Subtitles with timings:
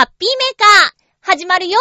[0.00, 1.78] ハッピーメーカー、始まるよ。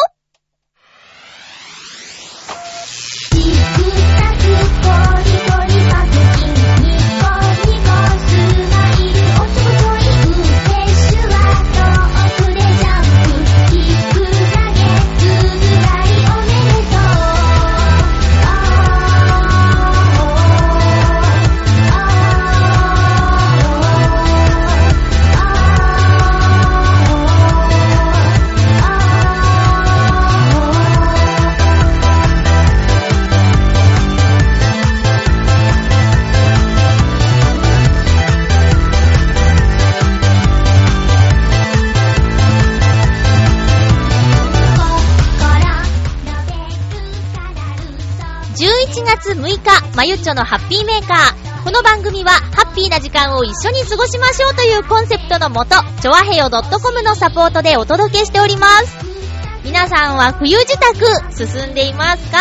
[49.20, 51.64] 月6日、まゆっちょのハッピーメーカー。
[51.66, 58.98] この番組は、ハッピーな時間を一緒に過ごしましょうというコンセプトのもと、ちょわへよ .com のサポートでお届けしております。
[59.66, 62.38] 皆さんは冬支度、進んでいますか？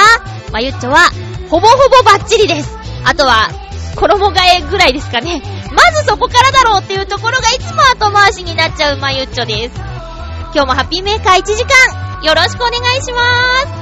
[0.53, 1.11] まゆっちょは、
[1.51, 2.71] ほぼほぼバッチリです。
[3.05, 3.51] あとは、
[3.97, 5.43] 衣替えぐらいですかね。
[5.73, 9.75] まずそこからだろうっていうところがいつも後回しになっちゃうまゆっちょです。
[10.55, 13.21] 今日もハッピーメーカー1時間、よろしくお願いしま
[13.75, 13.78] す。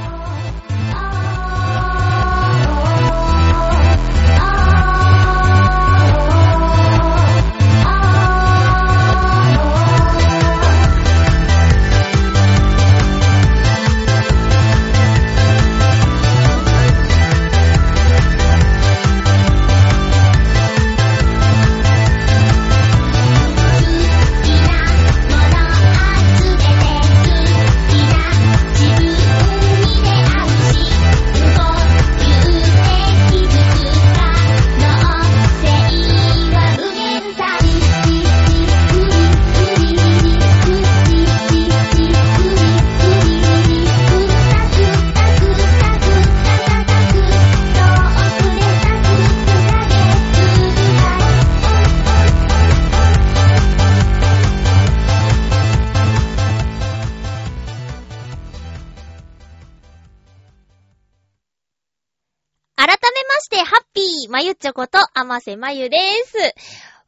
[64.67, 66.53] まゆちょこと、あませまゆです。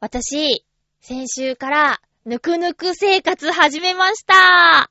[0.00, 0.64] 私、
[1.02, 4.90] 先週から、ぬくぬく生活始めました。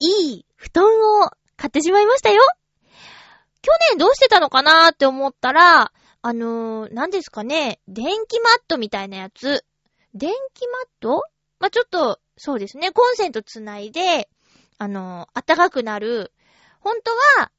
[0.00, 2.42] いい布団を買ってしまいましたよ。
[3.62, 9.64] 去年どうしてたのかなーって思ったら、あのー、何ですかね、電気マットみたいなやつ。
[10.14, 11.22] 電気マット？
[11.60, 14.28] まあ、ちょっと、そうですね、コンセントつないで、
[14.78, 16.32] あのー、暖かくなる、
[16.80, 17.52] 本当は、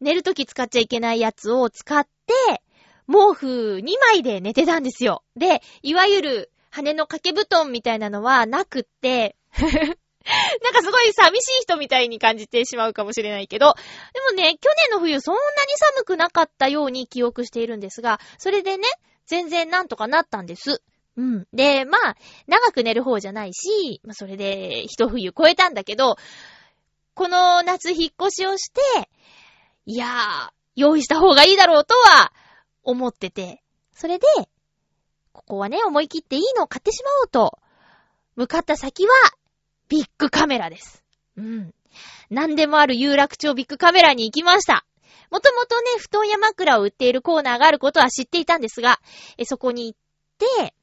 [0.00, 2.62] 寝るとき使っちゃいけないやつを使って、
[3.10, 3.82] 毛布2
[4.12, 5.24] 枚で寝てたんですよ。
[5.36, 13.74] で、いわゆる羽の掛け布団みたいなのはなくって、 なんかすごい寂しい人みたいに感じてしまうかもしれないけど、
[14.14, 15.46] でもね、去年の冬そんなに
[15.96, 18.86] 寒くなかったように記憶しているんですが、それでね、
[19.26, 20.80] 全然なんとかなったんです。
[21.16, 21.46] うん。
[21.52, 22.16] で、まあ、
[22.46, 26.16] 長く寝る方じゃないし、まあ、それで一冬超えたんだけど、
[27.14, 28.80] この夏引っ越しをして、
[29.86, 32.32] いやー、用意した方がいいだろうとは
[32.82, 34.26] 思ってて、それで、
[35.32, 37.58] ここはね、思い切っていいのを買ってしまおうと、
[38.36, 39.14] 向かった先は、
[39.88, 41.04] ビッグカメラです。
[41.36, 41.74] うん。
[42.30, 44.84] 何でもある有楽町ビッグカメラに行きました。
[45.30, 49.00] もともとね、布団や枕を売っているコーナーがあることは知っていたんですが、
[49.38, 49.98] えそこに行っ
[50.38, 50.74] て、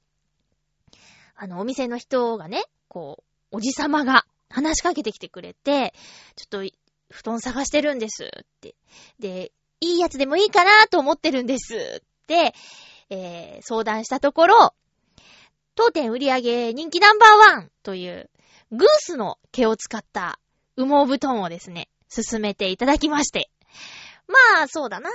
[1.36, 5.94] あの、お店の人がね、こう、おじさまが話しかけてきてくれて、
[6.36, 6.76] ちょっと、
[7.10, 8.76] 布団探してるんですって。
[9.20, 12.54] で、いいやつでもいいかなと思ってるんですって、
[13.10, 14.74] えー、相談したところ、
[15.76, 18.30] 当店売上人気ナンバーワンという、
[18.72, 20.40] グースの毛を使った
[20.76, 23.50] 羽毛布団をですね、進めていただきまして。
[24.28, 25.10] まあ、そうだな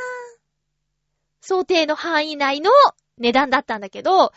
[1.41, 2.71] 想定の範囲内の
[3.19, 4.33] 値段だったんだけど、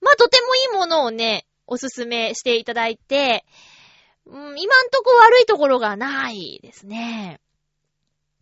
[0.00, 3.44] まあ、とてもいいものをね、おすすめしていただいて、
[4.26, 7.40] うん、今んとこ悪いところがないですね。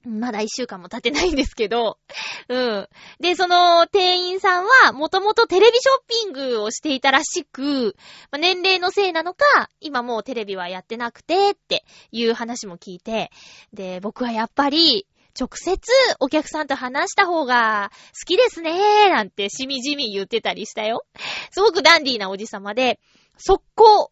[0.09, 1.99] まだ一週間も経ってないんですけど、
[2.49, 2.89] うん。
[3.21, 7.95] で、その店員さんは、もともとテレビショッピングをしていたらしく、
[8.31, 13.31] ま、年齢のせいなのか、今もうテレビはやってなくて、っていう話も聞いて、
[13.73, 15.07] で、僕はやっぱり、
[15.39, 15.79] 直接
[16.19, 21.07] お客さんと話した方が好きですねなんてしみじみ言ってたりしたよ。
[21.53, 22.99] すごくダンディーなおじさまで、
[23.37, 24.11] 速攻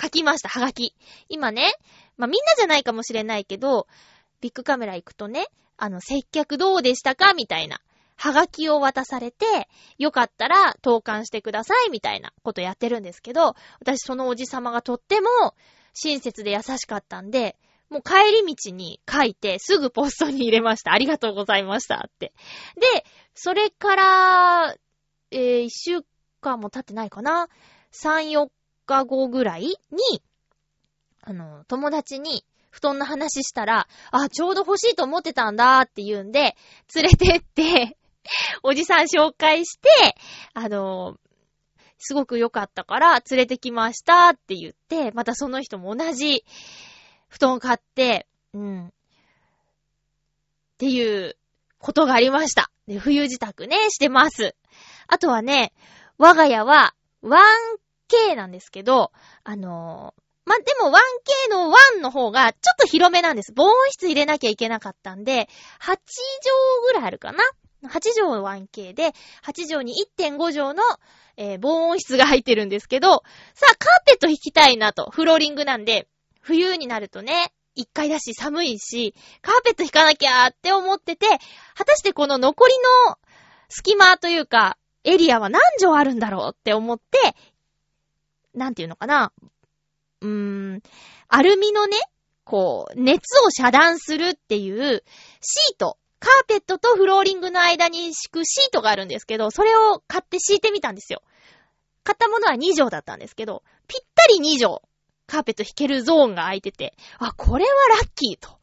[0.00, 0.94] 書きました、はがき。
[1.28, 1.74] 今ね、
[2.18, 3.86] まあ、みんなじゃないかもしれないけど、
[4.40, 5.46] ビッグカメラ行くとね、
[5.76, 7.34] あの、接客どうでしたか？
[7.34, 7.80] みたいな
[8.16, 9.68] はがきを渡されて、
[9.98, 15.28] よかったら投函してくださいみたいなことやってるんですけど、私そのおじさまがとっても
[15.92, 17.56] 親切で優しかったんで、
[17.90, 20.92] もう帰り道に書いてすぐポストに入れました。
[20.92, 22.32] ありがとうございましたって。
[22.74, 23.04] で、
[23.34, 24.74] それから、
[25.30, 26.02] えー、一週
[26.40, 27.48] 間も経ってないかな？
[27.90, 28.50] 三、四
[28.86, 29.76] 日後ぐらいに、
[31.20, 32.44] あの、友達に
[32.76, 36.54] 布団の話したら、あ、ちょうど欲しいと思ってたんだって言うんで、
[36.94, 37.96] 連れてって
[38.62, 39.88] おじさん紹介して、
[40.52, 41.16] あの、
[41.96, 46.44] すごく良かったから連れてきましたって言って、またその人も同じ
[47.28, 48.88] 布団を買って、うん。
[48.88, 48.90] っ
[50.76, 51.34] ていう
[51.78, 52.70] ことがありました。
[52.86, 54.54] で、冬支度ね、してます。
[55.06, 55.72] あとはね、
[56.18, 59.12] 我が家は 1K なんですけど、
[59.44, 63.52] あのー、までも 1K の1の方がちょっと広めなんです。
[63.54, 65.48] 防音室入れなきゃいけなかったんで、
[65.80, 65.98] 8畳
[66.86, 67.42] ぐらいあるかな
[67.84, 69.12] ?8 畳は 1K で、
[69.44, 70.82] 8畳に1.5畳の、
[71.36, 73.08] えー、防音室が入ってるんですけど、
[73.54, 75.10] さあ、カーペット引きたいなと。
[75.10, 76.06] フローリングなんで、
[76.40, 81.26] 冬になるとね、一回だし寒いし、カーペット引かなきゃって思ってて、
[81.74, 82.74] 果たしてこの残り
[83.08, 83.18] の
[83.68, 87.36] 隙間というか、エリアは何畳あるんだろうって思って、
[88.54, 89.32] なんていうのかな？
[90.26, 90.82] うーん、
[91.28, 91.96] アルミのね、
[92.44, 95.02] こう、熱を遮断するっていう
[95.40, 101.22] シート、カーペットとフローリングの間に敷くシートがあるんですけど、それを買って敷いてみたんですよ。
[102.04, 104.78] 買ったものは2畳だったんですけど、ぴったり2畳。
[105.26, 108.56] カーペット引けるゾーンが空いてて、あ、これはラッキーと。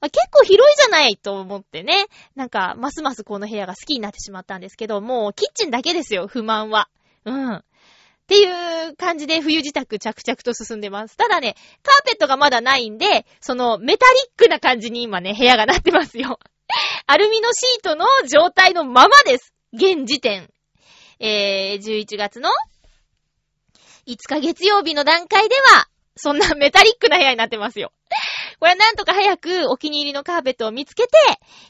[0.00, 2.06] 結構広いじゃないと思ってね。
[2.34, 6.88] なんか、ますますこの部屋が好きになってしまったんですけど、もうキッチンだけですよ、不満は。
[7.24, 7.64] うん。
[8.28, 8.44] ってい
[8.90, 11.16] う感じで冬支度着々と進んでます。
[11.16, 16.38] ただね、カーペットがまだないんで、そのメタリックな感じに今ね、部屋がなってますよ。
[17.06, 19.54] アルミのシートの状態のままです。
[19.72, 20.50] 現時点。
[21.20, 22.50] えー、11月の
[24.06, 27.92] 5日月曜日の段階では、そんなメタリックな部屋になってますよ。
[28.60, 31.12] これはなんとか早くお気に入りのカーペットを見つけて、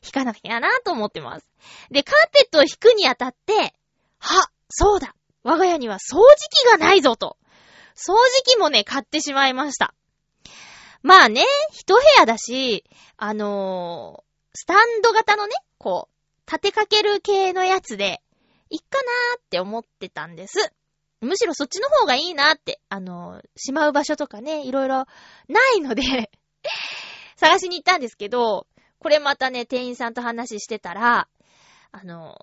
[0.05, 1.47] 引かなきゃなと思ってます。
[1.93, 3.75] で、カーペットを引くにあたって、
[4.19, 7.37] は、そうだ我が家には掃除機がないぞと。
[7.95, 9.95] 掃除機もね、買ってしまいました。
[11.03, 11.43] まあね、
[11.73, 12.85] 一部屋だし、
[13.17, 18.21] あのー、スタンド型のね、こう、立てかける系のやつで、
[18.71, 20.73] いっかなーって思ってたんです。
[21.21, 25.07] むしろそっちの方がいいなって、あの、しまう場所とかね、いろいろ
[25.49, 26.31] ないので
[27.37, 28.67] 探しに行ったんですけど、
[29.01, 31.29] これまたね、店員さんと話してたら、
[31.93, 32.37] あの、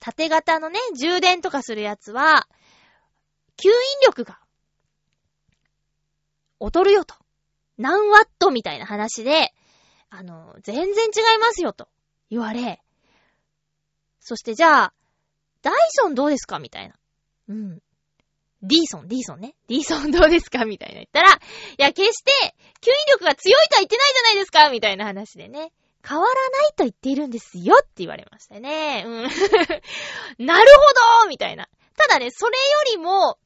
[0.00, 2.46] 縦型のね、充電とかするやつは、
[3.56, 3.72] 吸引
[4.04, 4.38] 力が、
[6.60, 7.14] 劣るよと。
[7.78, 9.52] 何ワットみたいな話で、
[10.10, 11.88] あの、全然違いますよと
[12.30, 12.80] 言われ、
[14.20, 14.92] そしてじゃあ、
[15.62, 16.94] ダイソンどうですかみたいな。
[17.48, 17.82] うん。
[18.62, 19.54] ディーソン、ディーソンね。
[19.68, 21.38] ディーソンどうですかみたいな言ったら、い
[21.78, 22.32] や、決して、
[22.80, 25.72] 吸引力が強いとは言ってないじゃないですかみたいな話でね。
[26.08, 29.02] 変わらないと言っているんですよって言われましたね。
[29.04, 29.22] うん。
[30.46, 30.70] なる
[31.20, 31.68] ほどみたいな。
[31.96, 32.62] ただね、それよ
[32.92, 33.38] りも、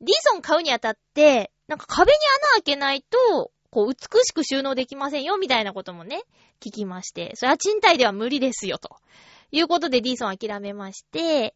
[0.00, 6.22] ディーソン買うにあたって、なんか壁に穴開けないと、こう、美しく収納できませんよ、みたいなこともね、
[6.60, 8.96] 聞きまして、それは賃貸では無理ですよ、と
[9.52, 11.54] いうことでディーソン諦めまして、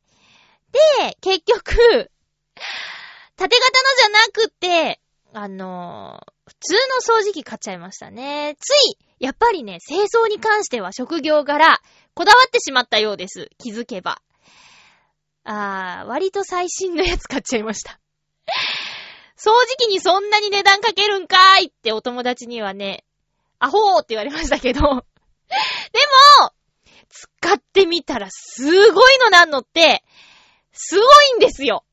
[0.71, 2.11] で、結局、
[3.37, 5.01] 縦型のじゃなくて、
[5.35, 6.75] あのー、普通
[7.11, 8.57] の掃除機買っちゃいましたね。
[8.61, 11.81] つい、やっぱりね、清掃に関しては職業柄、
[12.15, 13.49] こだわってしまったようです。
[13.59, 14.21] 気づけば。
[15.45, 17.99] あー、割と最新のやつ買っちゃいました。
[19.37, 23.05] 掃除機にそんなに値段かけるんかーいってお友達にはね、
[23.59, 24.81] アホーって言われましたけど。
[24.81, 25.03] でも、
[27.09, 30.05] 使ってみたらすごいのなんのって、
[30.73, 31.03] すご
[31.35, 31.85] いんですよ。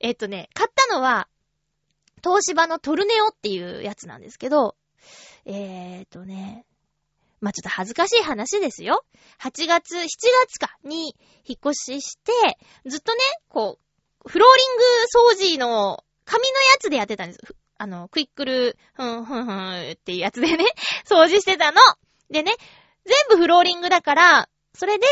[0.00, 1.28] えっとね、買ったのは、
[2.22, 4.76] 東芝のトルネオっていうやつなんですけど、
[5.44, 6.66] えーとね、
[7.40, 9.04] まあ、ちょっと恥ずかしい話ですよ。
[9.40, 10.06] 8月、7
[10.46, 12.32] 月かに引っ越しして、
[12.86, 13.78] ずっとね、こ
[14.24, 14.84] う、フローリング
[15.32, 17.40] 掃除の紙のやつでやってたんです。
[17.78, 20.66] あの、クイックル、ふんふんふんっていうやつでね、
[21.06, 21.80] 掃除してたの。
[22.28, 22.52] でね、
[23.04, 25.06] 全部フローリングだから、それで、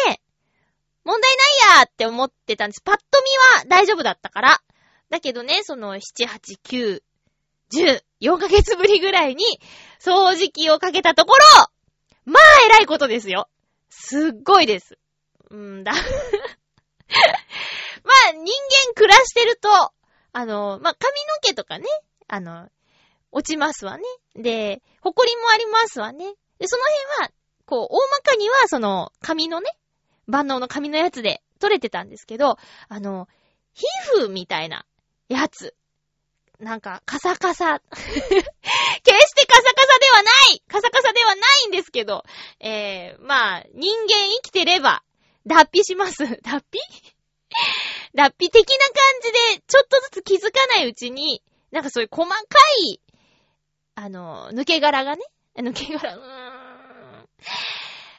[1.05, 2.83] 問題ないやーって思ってたんです。
[2.83, 3.23] パッと
[3.55, 4.63] 見は大丈夫だったから。
[5.11, 7.03] だけどね、その7、8、9、
[7.73, 9.45] 10、4ヶ月ぶりぐらいに
[10.01, 11.43] 掃除機をかけたところ、
[12.25, 13.49] まあ偉いことですよ。
[13.89, 14.99] すっごいです。
[15.51, 15.93] うんだ。
[18.05, 19.69] まあ人間暮らしてると、
[20.33, 21.87] あの、まあ髪の毛とかね、
[22.29, 22.69] あの、
[23.31, 24.05] 落ちますわね。
[24.35, 26.35] で、埃もありますわね。
[26.59, 26.83] で、その
[27.19, 27.33] 辺は、
[27.65, 29.71] こう、大まかには、その、髪のね、
[30.27, 32.59] 万能の紙のやつで取れてたんですけど、
[32.89, 33.29] あの、
[33.75, 33.85] 皮
[34.19, 34.87] 膚みたいな
[35.29, 35.75] やつ。
[36.59, 37.81] なんか、カサカサ。
[37.91, 38.45] 決し
[39.35, 42.25] てカサカサではないカサカサではないんですけど、
[42.61, 45.03] えー、まあ、人間生きてれば、
[45.47, 46.25] 脱皮します。
[46.43, 46.79] 脱皮？
[48.15, 52.37] 脱皮的な感じで、ちょっとずつ気づかないうちに、なんかそういう細か
[52.81, 53.01] い、
[53.95, 55.23] あの、抜け殻がね、
[55.57, 57.29] 抜け殻、うーん。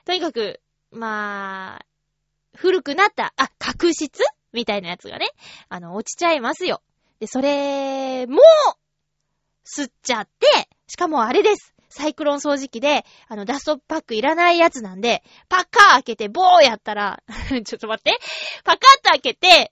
[0.05, 0.61] とにかく、
[0.91, 1.85] まあ、
[2.55, 4.23] 古くなった、あ、角質？
[4.53, 5.29] みたいなやつがね、
[5.69, 6.81] あの、落ちちゃいますよ。
[7.19, 8.39] で、それも、
[9.65, 11.73] 吸っちゃって、しかもあれです。
[11.89, 18.19] サイクロン掃除機で、あの、ダストパックいらないやつなんで、パッカー開けて、ボーやったら ちょっと待って、
[18.63, 19.71] パカッと開けて、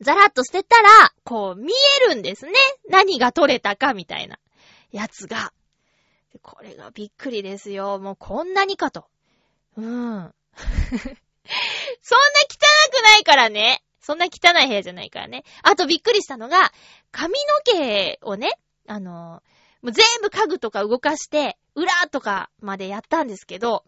[0.00, 1.72] ザラッと捨てたら、こう、見
[2.06, 2.52] えるんですね。
[2.88, 4.38] 何が取れたか、みたいな、
[4.92, 5.52] やつが。
[6.42, 7.98] これがびっくりですよ。
[7.98, 9.06] もうこんなにかと。
[9.76, 9.84] うん。
[9.86, 10.34] そんな汚
[12.90, 13.82] くないからね。
[14.04, 15.44] そんな汚い部屋じゃないからね。
[15.62, 16.72] あとびっくりしたのが、
[17.10, 19.42] 髪の毛をね、あの、
[19.80, 23.82] もう全部家具とか動かして、裏とかまでやったんですけど、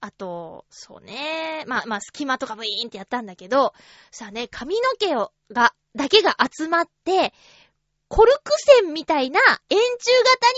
[0.00, 3.74] あと、そうね、まあまあ隙間とかブイーンってやったんだけど、
[4.10, 7.34] さあね、髪の毛を、が、だけが集まって、
[8.08, 8.52] コルク
[8.82, 10.56] 線みたいな円柱型に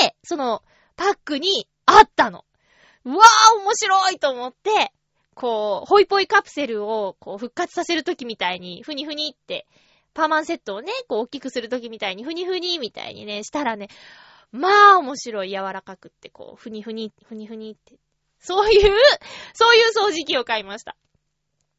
[0.00, 0.62] なって、その、
[0.96, 2.46] パックにあったの。
[3.04, 4.92] うわー面白いと思って、
[5.40, 9.66] こう、ホイポイカプセルをこう復活させるときみたいに、ふにふにって、
[10.12, 13.88] パーマンセットをね、こう大きくするときみたいに、ふにふにみたいにね、したらね、
[14.52, 17.94] まあ面白い、柔らかくって、こう、ふにふに、ふにふにって。
[18.38, 18.80] そういう、
[19.54, 20.94] そういう掃除機を買いました。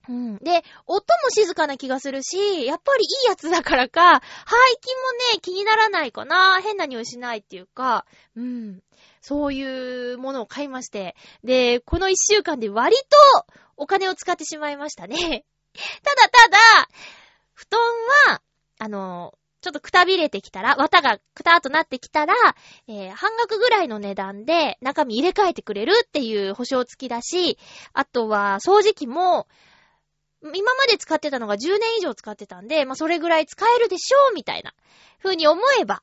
[0.10, 0.38] うん。
[0.38, 4.22] で、音も静かな気がするし、やっぱりいいやつだからか、排
[4.82, 6.60] 気もね、気にならないかな。
[6.64, 8.82] 変な匂いしないっていうか、うん。
[9.22, 11.16] そういうものを買いまして。
[11.44, 13.46] で、この一週間で割と
[13.78, 15.46] お金を使ってしまいましたね。
[16.04, 16.58] ただただ、
[17.54, 17.82] 布団
[18.28, 18.42] は、
[18.80, 22.34] あの、ちょっとくたびれてきたら、綿がくたーっとなってきたら、
[22.88, 27.60] えー、半額ぐらいの値段で中身入れ替えてくれるっていう保証付きだし、
[27.94, 29.48] あとは掃除機も、
[30.42, 34.74] 今まで使ってたのが10年以上使ってたんで、まあそれぐらい使えるでしょうみたいな
[35.22, 36.02] 風に思えば、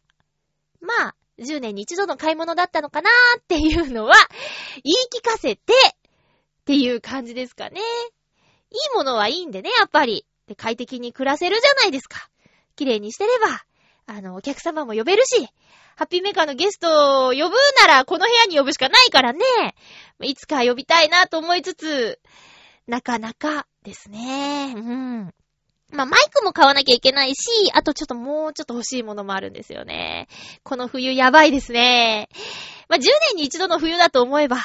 [0.80, 4.14] まあ、10年に一度の買い物だったのかなーっていうのは、
[4.85, 7.80] 言い聞かせて、っていう感じですかね。
[8.71, 10.26] いいものはいいんでね、やっぱり。
[10.47, 12.28] で、快適に暮らせるじゃないですか。
[12.76, 13.64] 綺麗にしてれば、
[14.07, 15.49] あの、お客様も呼べるし、
[15.97, 19.40] ハッピーメーカーのゲストを呼ぶなら、この部屋に呼ぶしかないからね。
[20.23, 22.21] いつか呼びたいなと思いつつ、
[22.87, 24.75] なかなかですね。
[24.76, 25.35] うん。
[25.90, 30.28] まあ、マイクも買わなきゃいけないし、あとちょっともうちょっと欲しいものもあるんですよね。
[30.62, 32.28] この冬やばいですね。
[32.88, 33.02] まあ、10
[33.33, 34.59] 年に一度の冬だと思えば、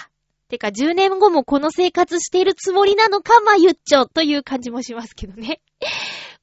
[0.50, 5.62] てか10年後もこの生活しているつもりなのか、まあ、言っちょという感じもしますけどね。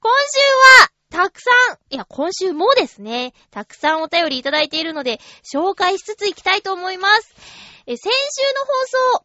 [0.01, 0.41] 今週
[0.81, 7.35] は、たくさん、いや、今週もですね、たくさんお便りいただいているので、紹介しつついきたいと思います。
[7.87, 9.25] え、先週の放送、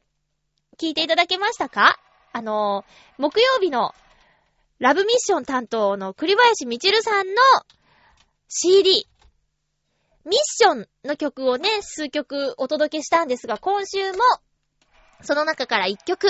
[0.77, 1.97] 聞いていただけましたか？
[2.33, 2.83] あの、
[3.17, 3.93] 木曜日の
[4.79, 7.33] ラブミッション担当の栗林みちるさんの
[8.49, 9.07] CD、
[10.25, 14.19] ミッションの曲をね、数曲お届けしたんですが、今週も、
[15.21, 16.27] その中から一曲、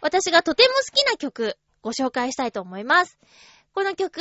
[0.00, 3.18] 私がとても好きな曲、ご紹介したいと思います。
[3.74, 4.20] この曲、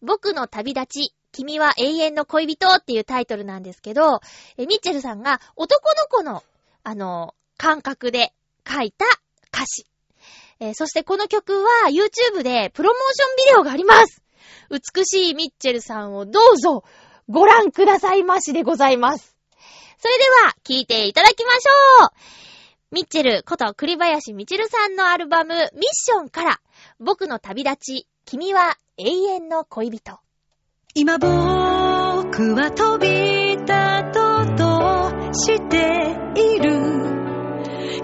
[0.00, 4.20] 僕の旅立ち、君は永遠の恋人っていうタイトルなんですけど、
[4.56, 6.44] えミッチェルさんが男の子の、
[6.84, 8.32] あの、感覚で
[8.64, 9.04] 書いた
[9.52, 9.86] 歌詞。
[10.60, 14.22] えー、そしてこの曲は YouTube でプロモーションビデオがあります。
[14.70, 16.84] 美しいミッチェルさんをどうぞ
[17.28, 19.36] ご覧くださいましでございます。
[20.00, 22.08] それでは、聴いていただきましょう
[22.92, 26.60] ミッチェルこと栗林みちるさんのアルバムミッションから
[27.00, 30.18] 僕の旅立ち、君は永遠の恋人。
[30.94, 31.28] 今僕
[32.54, 33.66] は飛び立
[34.12, 37.17] とうとしている。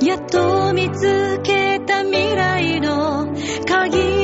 [0.05, 3.27] やっと見つけた未来の
[3.67, 4.24] 鍵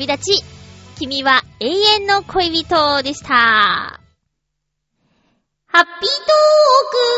[0.00, 0.44] 立ち、
[0.98, 3.28] 君は永遠の恋人でした。
[5.66, 6.06] ハッピートー
[6.90, 7.16] ク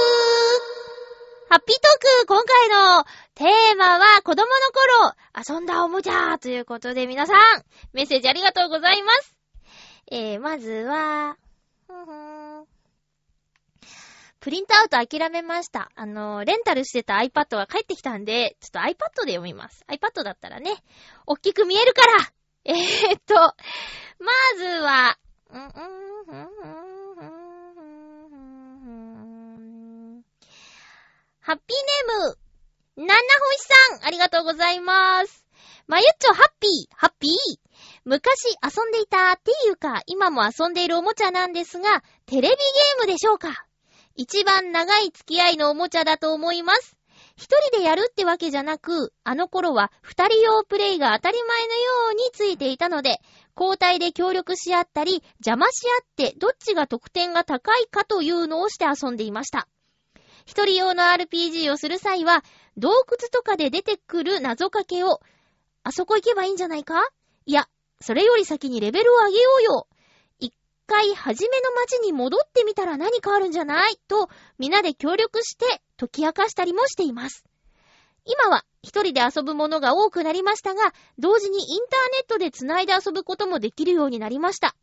[1.48, 4.52] ハッピートーク今回のテーマは子供の
[5.04, 5.14] 頃
[5.54, 7.36] 遊んだおもちゃということで皆さん
[7.92, 9.34] メッセージありがとうございます。
[10.10, 11.36] えー、まずは、
[11.86, 12.64] ふんふん
[14.40, 15.90] プリントアウト諦めました。
[15.94, 19.84] あの、レンタルしてた iPad が帰ってきたんで、ちょっと iPad で読みます。
[19.88, 20.72] iPad だったらね、
[21.26, 22.32] 大きく見えるから
[22.64, 23.54] えー、っと、ま
[24.56, 25.18] ずは、
[25.50, 26.48] うんうんうんうん
[31.40, 31.76] ハッピー
[32.20, 32.38] ネーム、
[32.96, 33.22] ナンナ星
[33.98, 35.46] さん、ありがとうございます。
[35.86, 37.32] まゆっちょ、ハッピー、ハッピー。
[38.04, 43.64] 昔遊んでいたっていうか、今も遊んでいるおもちゃなんですが、テレビゲームでしょうか？
[44.14, 46.97] 一番長い付き合いのおもちゃだと思います。
[47.38, 53.20] 一人でやるってわけじゃなく、あの頃は二人用プレイが当たり前のようについていたので、
[53.56, 59.68] 交代で協力し合ったり、邪魔し合ってどっちが得点が高いかというのをして遊んでいました。
[60.46, 62.42] 一人用の RPG をする際は、
[62.76, 65.20] 洞窟とかで出てくる謎かけを、
[65.84, 67.08] あそこ行けばいいんじゃないか？
[67.46, 67.68] いや、
[68.00, 69.86] それより先にレベルを上げようよ。
[70.40, 70.52] 一
[70.88, 73.96] 回、初めの街に戻ってみたら何かあるんじゃない？
[74.08, 77.44] と、皆で協力して解き明かしたりもしています。
[78.24, 84.76] 今は一人で遊ぶものが多くなりましたが、同時にインターネットで繋いで遊ぶこともできるようになりました。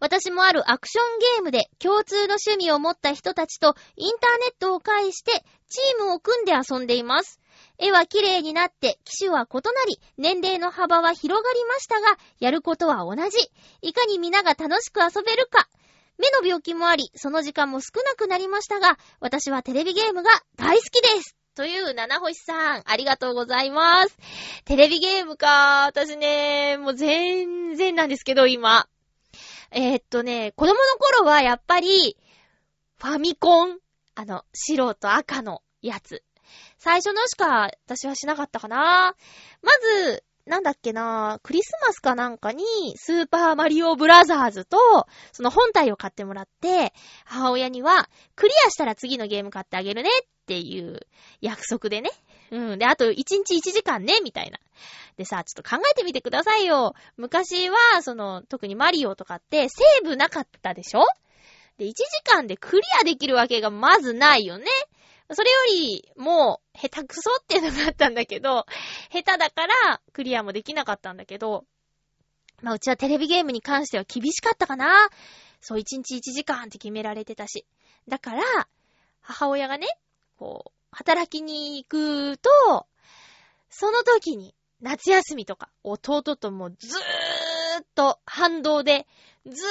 [0.00, 5.32] 私もあるアクションゲームで共通の趣味を持った人たちとインターネットを介して
[5.68, 7.40] チームを組んで遊んでいます。
[7.78, 13.38] 絵は綺麗になって機種は異なり、年齢の幅は広がりましたが、やることは同じ。
[13.82, 15.68] いかに皆が楽しく遊べるか。
[16.18, 21.36] 目の病気もあり、その時間も少なくなりましたが、私はテレビゲームが大好きです。
[21.54, 24.16] という七星さん、ありがとうございます。
[24.64, 25.84] テレビゲームか。
[25.86, 28.88] 私ね、もう全然なんですけど、今。
[29.70, 32.16] えーっとね、子供の頃はやっぱり、
[32.98, 33.78] ファミコン、
[34.14, 36.22] あの、白と赤のやつ。
[36.78, 39.14] 最初のしか私はしなかったかな。
[39.62, 42.64] まず、なんだっけな、クリスマスかなんかに、
[42.96, 44.78] スーパーマリオブラザーズと、
[45.30, 46.92] その本体を買ってもらって、
[47.24, 51.06] 母親には、クリアしたら次のゲーム買ってあげるねっていう
[51.40, 52.10] 約束でね。
[52.50, 52.78] うん。
[52.78, 54.58] で、あと1日1時間ね、みたいな。
[55.16, 56.94] でさ、ちょっと考えてみてくださいよ。
[57.16, 61.04] 昔は、その、特にマリオとかって、セーブなかったでしょ？
[61.78, 64.66] で、1時間でクリアできるわけがまずないよね。
[65.34, 68.66] それより、もう、下手くそっていうのがあったんだけど、
[69.10, 71.64] 下手だから、クリアもできなかったんだけど、
[72.62, 75.08] まあ、うちはテレビゲームに関しては厳しかったかな。
[75.60, 77.66] そう、1日1時間って決められてたし。
[78.08, 78.42] だから、
[79.20, 79.86] 母親がね、
[80.38, 82.86] こう、働きに行くと、
[83.70, 89.06] その時に、夏休みとか、弟ともずーっと反動で、
[89.46, 89.64] ず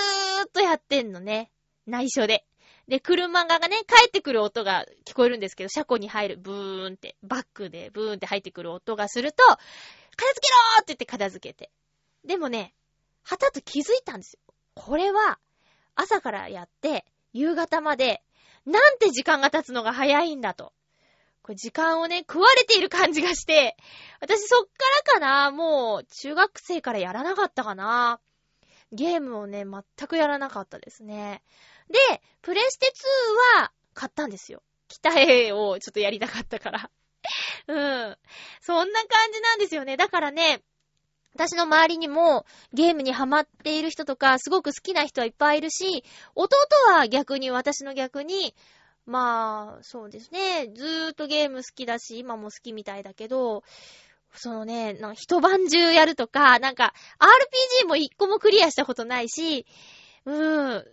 [0.44, 1.52] ーっとやってんのね。
[1.86, 2.46] 内緒で。
[2.92, 9.70] で、車がね、帰ってくる音が聞こえるんですけど、車庫に入る、ブーンって、バックでブーンって入ってくる音がすると、片付
[10.18, 11.72] けろーって言って片付けて。
[12.26, 12.74] でもね、
[13.24, 14.40] はたと気づいたんですよ。
[14.74, 15.40] これは、
[15.96, 18.22] 朝からやって、夕方まで、
[18.66, 20.74] なんて時間が経つのが早いんだと。
[21.44, 23.78] これ時間をね、食われている感じがして、
[24.20, 24.70] 私そっか
[25.14, 28.20] らかな、もう、中学生からやらなかったかな。
[28.92, 31.42] ゲームをね、全くやらなかったですね。
[31.92, 32.00] で、
[32.42, 32.92] プレステ
[33.58, 34.64] 2は買ったんですよ。
[34.88, 36.90] 北絵をちょっとやりたかったから。
[37.68, 38.18] うん。
[38.62, 39.98] そんな感じなんですよね。
[39.98, 40.64] だからね、
[41.34, 46.04] 私の周りにもゲームにハマっている人とか、すごく好きな人はいっぱいいるし、
[46.36, 46.50] 弟
[46.90, 48.54] は逆に、私の逆に、
[49.06, 50.68] まあ、そうですね。
[50.74, 53.64] ずーっとゲーム好きだし、今も好きみたいだけど、
[54.34, 56.94] そのね、一晩中やるとか、なんか、
[57.84, 59.66] RPG も一個もクリアしたことないし、
[60.26, 60.86] うーん、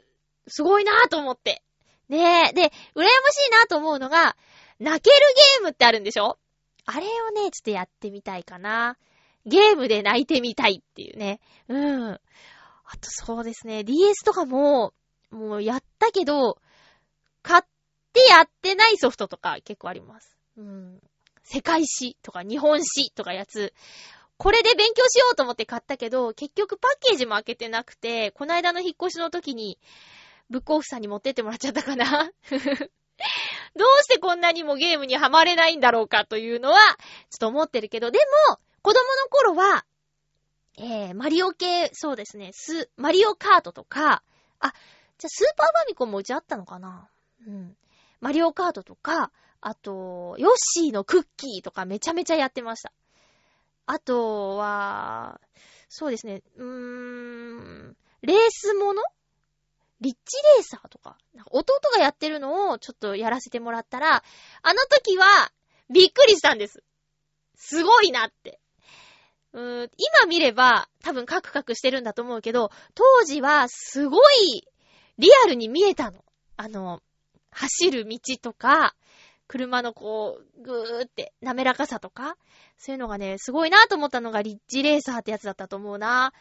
[0.49, 1.63] すごいなぁと思って。
[2.09, 2.53] ねえ。
[2.53, 2.63] で、
[2.95, 4.37] 羨ましいなと思うのが、
[4.81, 5.17] 泣ける
[5.61, 6.39] ゲームってあるんでしょ？
[6.85, 8.97] あれをね、ちょっとやってみたいかな。
[9.45, 11.41] ゲームで泣いてみたいっていうね。
[11.69, 12.11] うん。
[12.13, 12.21] あ
[12.97, 14.95] とそうですね、DS とかも、
[15.31, 16.59] もうやったけど、
[17.43, 17.63] 買っ
[18.13, 20.37] てやってないソフトとか結構あります。
[20.57, 21.01] うん。
[21.45, 23.75] 世界史とか日本史とかやつ、
[24.39, 29.79] これで勉強しようと思って買ったけど、結局パッケージも開けてなくて、この間の引っ越しの時に、
[30.51, 32.31] ブックオフさんに持ってってもらっちゃったかな？
[33.77, 36.97] どうしてこんなにもゲームにはまれないんだろうかというのは、ちょ
[37.37, 39.85] っと思ってるけど、でも、子供の頃は、
[40.79, 44.23] えー、マリオ系、そうですね、ス、マリオカートとか、
[44.61, 44.73] あ、
[45.19, 47.09] じゃスーパーファミコンもうちあったのかな？
[47.47, 47.77] うん。
[48.21, 52.93] マリオカートとか、あと、ヨッシーのクッキーとかめちゃめちゃやってました。
[53.87, 55.41] あとは、
[55.89, 59.03] そうですね、うーん、レースもの
[60.01, 61.17] リッチレーサーとか、
[61.51, 64.23] 弟がやってるのをちょっとやらせてもらったら、
[64.63, 65.53] あの時は
[65.91, 66.83] びっくりしたんです。
[67.57, 68.61] すごいなって。
[69.53, 74.69] うーん今見れば多分カクカクしてるんだと思うけど、当時はすごい
[75.19, 76.25] リアルに見えたの。
[76.57, 77.03] あの、
[77.51, 78.95] 走る道とか、
[79.49, 82.37] 車のこう、ぐーって滑らかさとか、
[82.77, 86.33] そういうのがね、すごいなと思ったのがリッチレーサーってやつだったと思うな。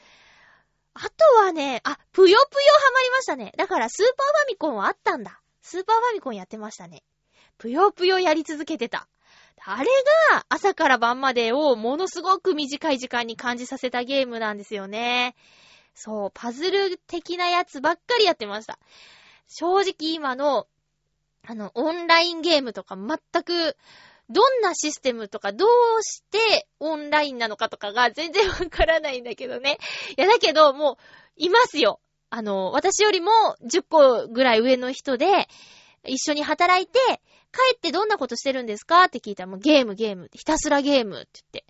[0.99, 2.39] あとはね、あ、ぷよぷよ
[2.86, 3.53] ハマりましたね。
[3.57, 5.39] だからスーパーファミコンはあったんだ。
[5.62, 7.03] スーパーファミコンやってましたね。
[7.57, 9.07] ぷよぷよやり続けてた。
[9.63, 9.89] あれ
[10.31, 15.36] が朝から晩までをものすごく短い時間に感じさせたゲームなんですよね。
[15.93, 18.79] そう、パズル的なやつばっかりやってました。
[19.47, 20.67] 正直今の
[21.49, 23.77] あの、オンラインゲームとか全く、
[24.30, 25.70] どんなシステムとか、どう
[26.04, 29.78] してオンラインなのかとかが全然わからないんだけどね。
[30.18, 30.96] いや、だけど、もう、
[31.38, 32.02] いますよ。
[32.30, 33.32] あの、私よりも
[33.63, 35.48] 10個ぐらい上の人で、
[36.06, 37.00] 一緒に働いて、
[37.52, 41.66] 帰ってどんなことしてるんですかって聞いたら、もうゲームゲーム、ひたすらゲームって言って。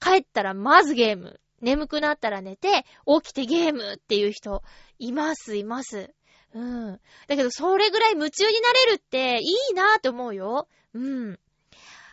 [0.00, 1.40] 帰ったらまずゲーム。
[1.60, 4.62] 眠くなったら寝て、起きてゲームっていう人、
[4.98, 6.12] います、います。
[6.54, 7.00] うん。
[7.28, 10.68] だけど、それぐらい夢中になれるっていいなって思うよ。
[10.92, 11.38] うん。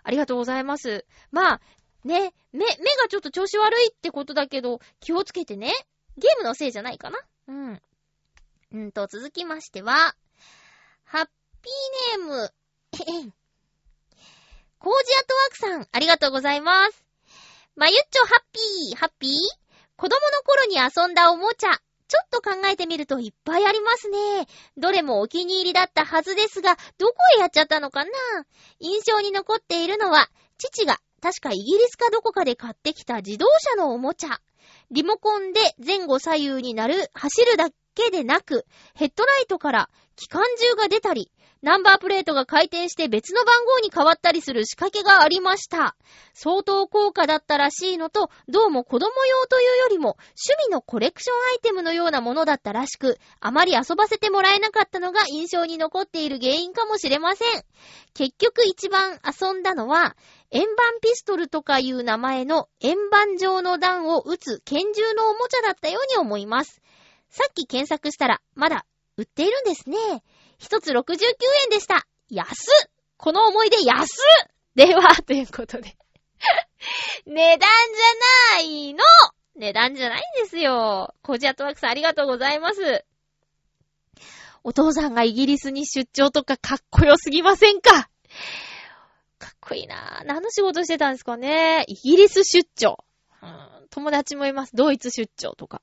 [0.03, 1.05] ありがとうございます。
[1.31, 1.61] まあ、
[2.03, 5.73] ね、目、目がちょっと調子悪いってことだけど、気をつけてね。
[6.17, 7.19] ゲームのせいじゃないかな。
[7.47, 7.81] うん。
[8.71, 10.15] うんと、続きましては、
[11.03, 11.29] ハッ
[11.61, 12.53] ピーネーム、
[12.93, 13.33] えへん
[14.77, 17.05] コージアットワークさん、ありがとうございます。
[17.75, 19.31] まゆっちょハッピー、ハッピー？
[19.97, 24.17] 子供の頃に遊んだおもちゃ、ちょっと考えてみるといっぱいありますね。
[24.77, 28.11] どれもお気に入りだったはずですが、どこへやっちゃったのかな
[28.79, 34.39] 印象に残っているのは、父が確かイギリスかどこかで買ってきた自動車のおもちゃ。
[34.89, 45.97] リモコンで前後左右になる走るだけでなく、ヘッドライトから機関銃が出たり、ナンバープレートが回転して別の番号に変わったりする仕掛けがありました。
[46.33, 50.17] 相当高価だったらしいのと、どうも子供用というよりも
[50.47, 57.63] 趣味のコレクションアイテムのようなものだったらしく、あまり遊ばせてもらえなかったのが印象に残っている原因かもしれません。
[58.13, 60.15] 結局一番遊んだのは、
[60.51, 66.81] 円盤ピストルとかいう名前の円盤状の弾を撃つ拳銃のおもちゃだったように思います。
[67.29, 68.85] さっき検索したら、まだ
[69.17, 69.97] 売っているんですね。
[70.59, 71.01] 一つ69
[71.63, 72.05] 円でした。
[72.29, 72.67] 安
[73.17, 74.09] この思い出安
[74.75, 75.97] では、ということで
[77.25, 79.03] 値段じゃないの
[79.55, 81.13] 値段じゃないんですよ。
[81.21, 83.05] コジアトワークさんありがとうございます。
[84.63, 88.09] お父さんがイギリスに出張とかかっこよすぎませんか？
[89.37, 90.25] かっこいいなぁ。
[90.25, 92.97] 何の仕事してたんですかねイギリス出張。
[93.41, 94.75] うん、友達もいます。
[94.75, 95.81] ドイツ出張とか。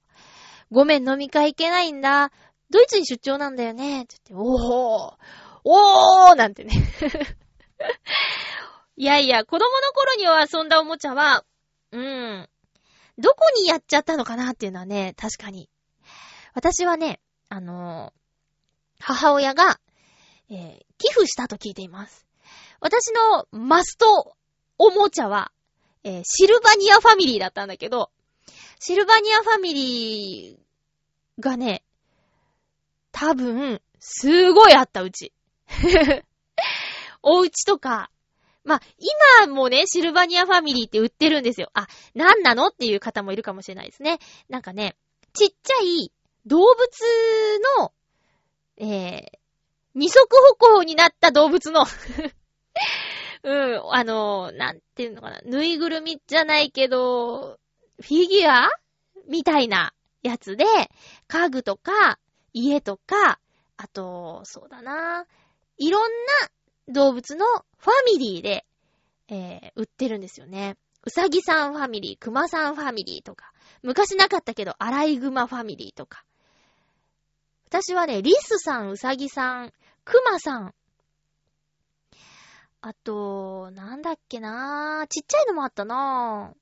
[0.71, 2.33] ごめん、飲み会行けないんだ。
[2.71, 4.03] ドイツに出張なんだよね。
[4.03, 5.15] って言って、おー
[5.65, 6.73] おーなんてね。
[8.97, 11.45] いやいや、子供の頃には遊んだおもちゃは、
[11.93, 12.49] うん、
[13.19, 15.69] どこにやっちゃったのかなっていうのはね、確かに。
[16.55, 19.79] 私はね、あのー、母親が、
[20.49, 22.27] えー、寄付したと聞いています。
[22.81, 24.37] 私のマスト
[24.79, 25.53] おもちゃは、
[26.05, 28.11] えー、シルバニアファミリーだったんだけど、
[28.79, 31.83] シルバニアファミリーがね、
[33.19, 35.33] 多分、すごいあった、うち。
[37.23, 38.11] お家とか、
[38.63, 38.81] まあ、
[39.39, 41.71] 今もね、シルバニアファミリーって売ってるんですよ。
[41.73, 44.19] あ、なんなのっていう方もいるかもしれないですね。
[44.51, 44.97] なんかね、
[45.33, 46.13] ちっちゃい
[46.45, 46.77] 動物
[47.79, 47.93] の、
[48.77, 49.39] えー、
[49.95, 51.87] 二足歩行になった動物の
[53.45, 57.59] うん、あの、なんていうのかな、ぬいぐるみじゃないけど、
[57.99, 58.69] フィギュア
[59.27, 60.67] みたいなやつで、
[61.29, 62.19] 家具とか、
[62.57, 63.39] 家とか、
[63.77, 65.27] あと、そうだな、
[65.77, 66.11] いろん
[66.89, 67.45] な動物の
[67.77, 68.65] ファミリーで、
[69.29, 70.79] えー、売ってるんですよね。
[71.05, 76.25] うさぎさんファミリー、くまさんファミリーとか、昔なかったけど、アライグマファミリーとか。
[77.67, 79.73] 私はね、リスさん、うさぎさん、
[80.05, 80.75] くまさん、
[82.81, 86.57] あと、なんだっけなぁちっちゃいのもあったなぁ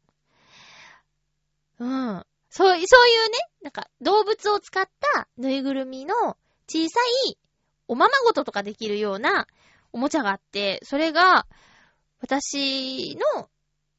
[1.79, 2.27] うん。
[2.57, 6.15] そう、そういうね、なんか動物を使ったぬいぐるみの
[6.69, 7.37] 小さい
[7.89, 9.49] おままごととかできるような
[9.93, 11.49] おもちゃがあって、それが
[12.21, 13.49] 私の、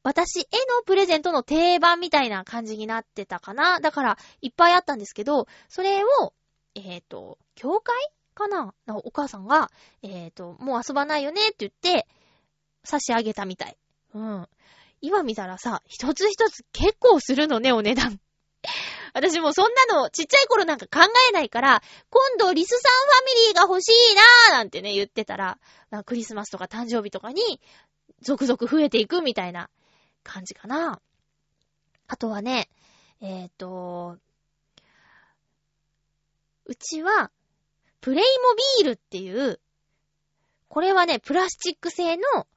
[0.04, 3.82] 私へのプレゼントの定番みたいな感じになってたかな。
[3.82, 6.34] だから、いっぱいあったんですけど、それを、
[6.76, 7.94] えっ、と、教会
[8.36, 8.74] かな？
[8.88, 9.70] お母さんが、
[10.02, 12.08] えっ、と、もう遊ばないよねって言って、
[12.86, 13.78] 差し上げたみたい。
[14.14, 14.48] うん。
[15.02, 18.22] 今見たらさ、一つ一つ結構するのね、お値段。
[19.14, 25.60] 私もそんなのちっちゃい頃なんか考えないから、今度リスさんファミリーが欲しいなーなんてね、言ってたら、
[26.06, 27.62] クリスマスとか誕生日とかに、
[28.22, 29.70] 続々増えていくみたいな
[30.24, 31.02] 感じかな。
[32.08, 32.70] あとはね、
[33.22, 34.18] えっ、と、
[36.66, 37.32] うちは、
[38.02, 38.24] プレイ
[38.78, 39.60] モビールっていう、
[40.68, 42.48] これはね、プラスチック製の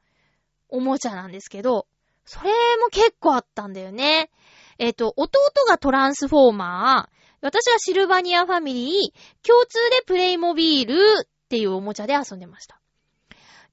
[0.69, 1.87] おもちゃなんですけど、
[2.25, 4.31] それも結構あったんだよね。
[4.79, 5.39] えっ、と、弟
[5.69, 12.81] がトランスフォーマー、私はシルバニアファミリー、共通でプレイモビールっていうおもちゃで遊んでました。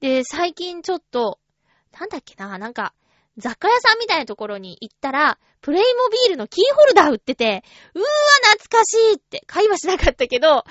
[0.00, 1.38] で、最近ちょっと、
[1.98, 2.92] なんだっけな、なんか、
[3.38, 7.64] 雑貨屋さんみたいなところに行ったら、プレイモビールのキーホルダー売ってて、
[7.94, 8.06] うーわ、
[8.58, 10.64] 懐かしいって、会話しなかったけど、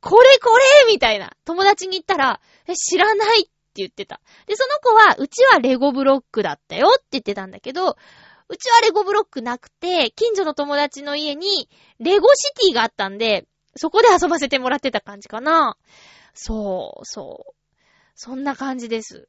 [0.00, 1.32] これこれみたいな。
[1.44, 4.20] 友達に言ったら、え、知らないって言ってた。
[4.46, 7.96] で、その子は、うちはレゴブロックだったよって言ってたんだけど、
[8.52, 15.78] うちはレゴブロックなくて、近所の友達の家に、レゴシティがあったんで、そこで遊ばせてもらってた感じかな。
[16.34, 17.54] そう、そう。
[18.14, 19.26] そんな感じです。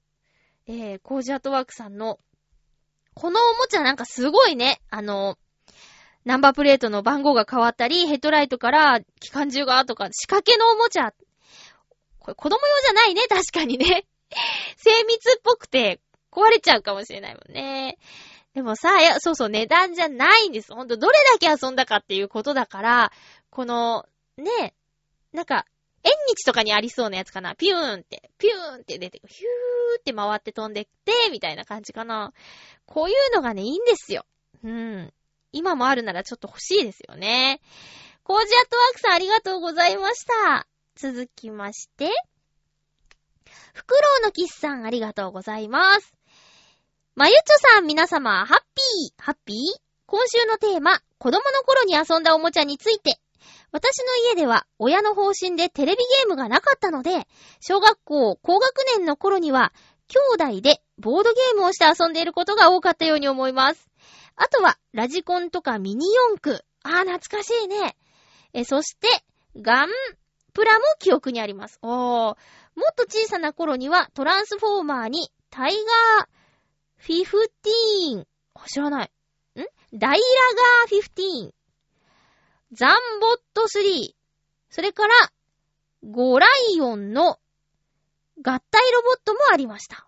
[0.67, 2.19] えー、コージアートワークさんの、
[3.13, 5.38] このおもちゃなんかすごいね、あの、
[6.25, 11.13] ナンバープレートの番号が変わったり、ヘッドライトから機関銃がとか、仕掛けのおもちゃ。
[12.19, 14.05] これ子供用じゃないね、確かにね。
[14.75, 17.97] 精密っぽくて壊れちゃうかもしれないもんね。
[18.53, 20.73] でもさ、いや、そうそう、値段じゃないんです。
[20.73, 23.11] ほんと、どれだけ遊んだかっていうことだから、
[23.49, 24.05] この、
[24.37, 24.75] ね、
[25.31, 25.65] なんか、
[26.03, 27.55] 縁日とかにありそうなやつかな。
[27.55, 29.33] ピューンって、ピューンって出てくる。
[29.33, 32.33] ヒューって回って飛んでって、みたいな感じかな。
[32.85, 34.25] こういうのがね、いいんですよ。
[34.63, 35.13] うん。
[35.53, 37.61] 今もあるならちょっと欲しいですよね。
[38.23, 40.67] コージアットワークさんありがとうございました。
[40.95, 42.09] 続きまして、
[43.73, 46.13] フクロウのキスさんありがとうございます。
[47.15, 49.58] まゆちょさん皆様、ハッピー、ハッピー？
[50.08, 53.19] 今週のテーマ、子供の頃に遊んだおもちゃについて。
[53.71, 57.28] 私の家では親の方針でテレビゲームがなかったので、
[57.62, 59.73] 小学校高学年の頃には、
[60.08, 63.91] 兄弟でボードゲームをして遊んでいることが多かったように思います。
[64.36, 66.65] あとは、ラジコンとかミニ四駆。
[66.82, 67.95] あー、懐かしいね。
[68.54, 69.08] え、そして、
[69.56, 69.89] ガン
[70.54, 71.78] プラも記憶にあります。
[71.84, 71.89] おー。
[71.91, 72.34] も
[72.91, 75.76] っと小さな頃には、トランスフォーマーに、タイ
[76.17, 76.28] ガー、
[77.05, 78.27] フィフティーン。
[78.53, 79.11] あ知らない。
[79.59, 79.63] ん？
[79.93, 81.53] ダイラガー XV。
[82.71, 84.13] ザンボット3。
[84.69, 85.13] それから、
[86.09, 87.39] ゴライオンの
[88.41, 90.07] 合体ロボットもありました。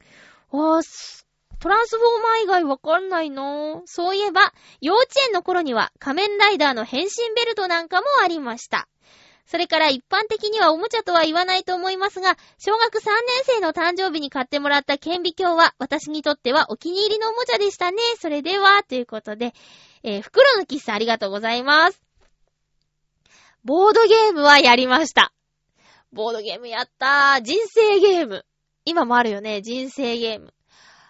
[0.00, 1.24] あー、
[1.60, 8.88] トランスフォーマー以外わかんないのそういえば、幼稚園の頃には仮面ライダーの変身ベルトなんかもありました。
[9.52, 17.98] それから一般的にはおもちゃとは言わないと思いますが、小学3年生の誕生日に買ってもらった顕微鏡は、私にとってはお気に入りのおもちゃでしたね。
[18.18, 19.52] それでは、ということで、
[20.04, 22.00] えー、袋のキッスありがとうございます。
[23.62, 25.34] ボードゲームはやりました。
[26.14, 27.42] ボードゲームやったー。
[27.42, 28.46] 人生ゲーム。
[28.86, 30.54] 今もあるよね、人生ゲーム。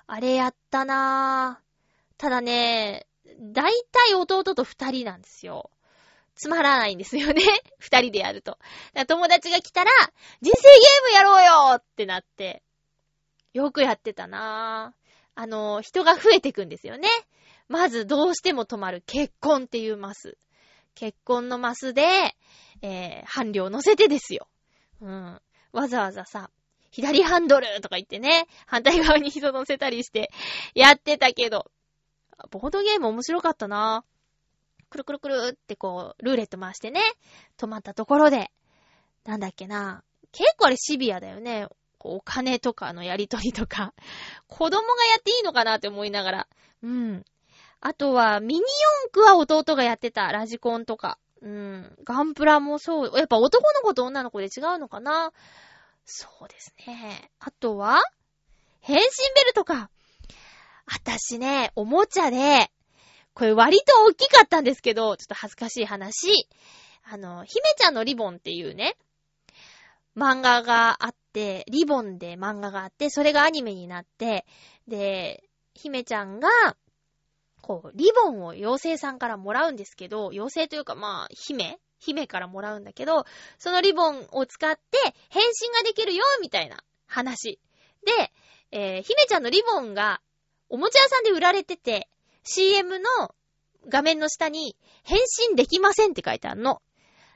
[0.09, 2.21] あれやったなー。
[2.21, 3.07] ただね、
[3.39, 5.71] だいたい弟と二人なんですよ。
[6.43, 7.41] つまらないんですよね。
[7.79, 8.59] 二人でやると。
[9.07, 9.93] 友達が来たら、
[10.41, 12.65] 人生ゲームやろうよってなって、
[13.53, 15.13] よくやってたなぁ。
[15.37, 17.09] あの、人が増えてくんですよね。
[17.69, 20.37] まずどうしても止まる結婚っていうマス。
[20.97, 22.03] 結婚のマスで、
[22.83, 24.49] えー、伴侶を乗せてですよ。
[25.01, 25.41] うん。
[25.71, 26.51] わざわざさ、
[26.91, 30.33] 左ハンドルとか言ってね、反対側に人乗せたりして、
[30.75, 31.71] やってたけど、
[32.51, 34.12] ボードゲーム面白かったなぁ
[34.93, 37.01] くるくるくるってこう、ルーレット回してね、
[37.57, 38.51] 止まったところで、
[39.25, 41.67] なんだっけな結構あれシビアだよね。
[42.01, 43.95] お金とかのやりとりとか。
[44.49, 46.49] 子供がやっていいのかなって思いながら。
[46.83, 47.25] うん。
[47.81, 50.31] あとは、ミニ四駆は弟がやってた。
[50.31, 51.19] ラジコンとか。
[51.41, 51.97] うん。
[52.05, 53.19] ガンプラもそう。
[53.19, 55.33] やっぱ男の子と女の子で違うのかな
[56.05, 57.31] そうですね。
[57.39, 58.03] あとは、
[58.81, 59.03] 変身
[59.37, 59.91] ベルとか。
[60.87, 62.71] 私ね、おもちゃで、
[63.35, 66.49] これ割と大きかったんですけど、ちょっと恥ずかしい話。
[67.05, 68.97] あの、姫ちゃんのリボンっていうね、
[70.17, 74.45] 漫画があって、リボンで漫画があって、それがアニメになって、
[74.87, 75.43] で、
[75.75, 76.49] 姫ちゃんが、
[77.63, 83.25] こう、リボンを妖精さんからもらうんですけど、妖精というかまあ、姫姫からもらうんだけど、
[83.59, 84.99] そのリボンを使って
[85.31, 87.61] 変身ができるよ、みたいな話。
[88.05, 88.33] で、
[88.73, 90.21] えー姫ちゃんのリボンが
[90.69, 92.09] おもちゃ屋さんで売られてて、
[92.45, 93.35] CM の
[93.89, 95.19] 画面の下に変
[95.51, 96.83] 身できませんって書いてあるの。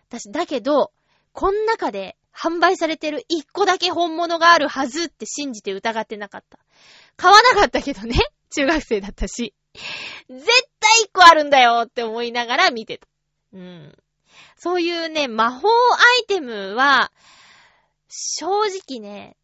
[0.09, 0.93] 私、だけど、
[1.33, 6.59] こん中で販売されてる一個だけ本物があるはずって信じて疑ってなかった。
[7.17, 8.17] 買わなかったけどね。
[8.51, 9.55] 中学生だったし。
[10.29, 10.47] 絶
[10.81, 13.07] 対一個あるんだよって思いながら見てた。
[13.53, 13.97] うん。
[14.57, 15.73] そういうね、魔法ア
[16.23, 17.13] イテムは、
[18.09, 19.37] 正直ね、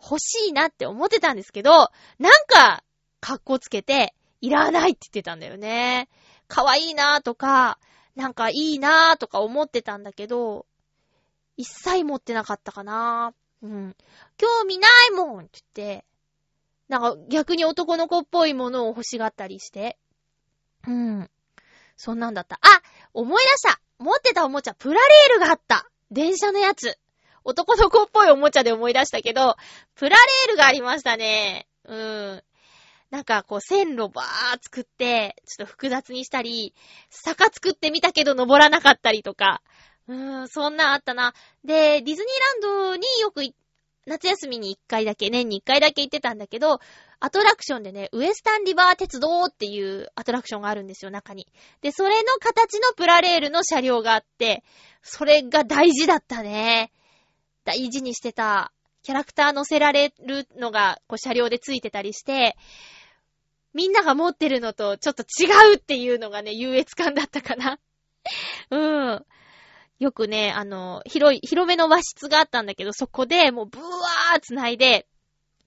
[0.00, 1.70] 欲しいなって思ってたんですけど、
[2.18, 2.84] なんか、
[3.20, 6.06] 格好つけて、いらないって言ってたんだよね。
[6.48, 7.78] 可愛いいなーとか、
[8.14, 10.66] なんかいいなーとか思ってたんだけど、
[11.56, 13.96] 一切持ってなかったかなうん。
[14.36, 16.04] 興味ないもんって言って、
[16.88, 19.96] なんか逆に男の子っぽいものを欲しがったりして。
[20.86, 21.30] うん。
[21.96, 22.56] そんなんだった。
[22.56, 22.82] あ
[23.14, 26.98] 思い出した持ってたおもちゃ、プラレールがあった電車のやつ。
[27.44, 29.56] 男の子っぽいおもちゃで思い出したけど、
[29.94, 31.66] プラレールがありましたね。
[31.84, 32.42] うん。
[33.10, 36.74] なんかこう線路ばー作って、ちょっと複雑にしたり、
[37.10, 39.62] 坂作ってみたけど登らなかったりとか。
[40.08, 41.34] うーん、そんなあったな。
[41.64, 43.42] で、ディズニーランドによく
[44.06, 46.78] 夏休みに一回だけ、年に一回だけ行ってたんだけど、
[47.20, 51.46] アトラクションでね、ウエスタンリバー鉄道っていうアトラクションがあるんですよ、中に。
[51.80, 54.62] で、それの形のプラレールの車両があって、
[55.02, 56.92] それが大事だったね。
[57.64, 58.73] 大事にしてた。
[59.04, 62.56] キャラクター乗せられるのが、こう車両でついてたりして、
[63.74, 67.78] みんなが持ってるのとちょっと違うっていうのがね、優越感だったかな。
[68.70, 68.76] う
[69.16, 69.26] ん。
[69.98, 75.06] よくね、あの、広い、広めの和室があったんだけど、そこでもうブワー繋いで、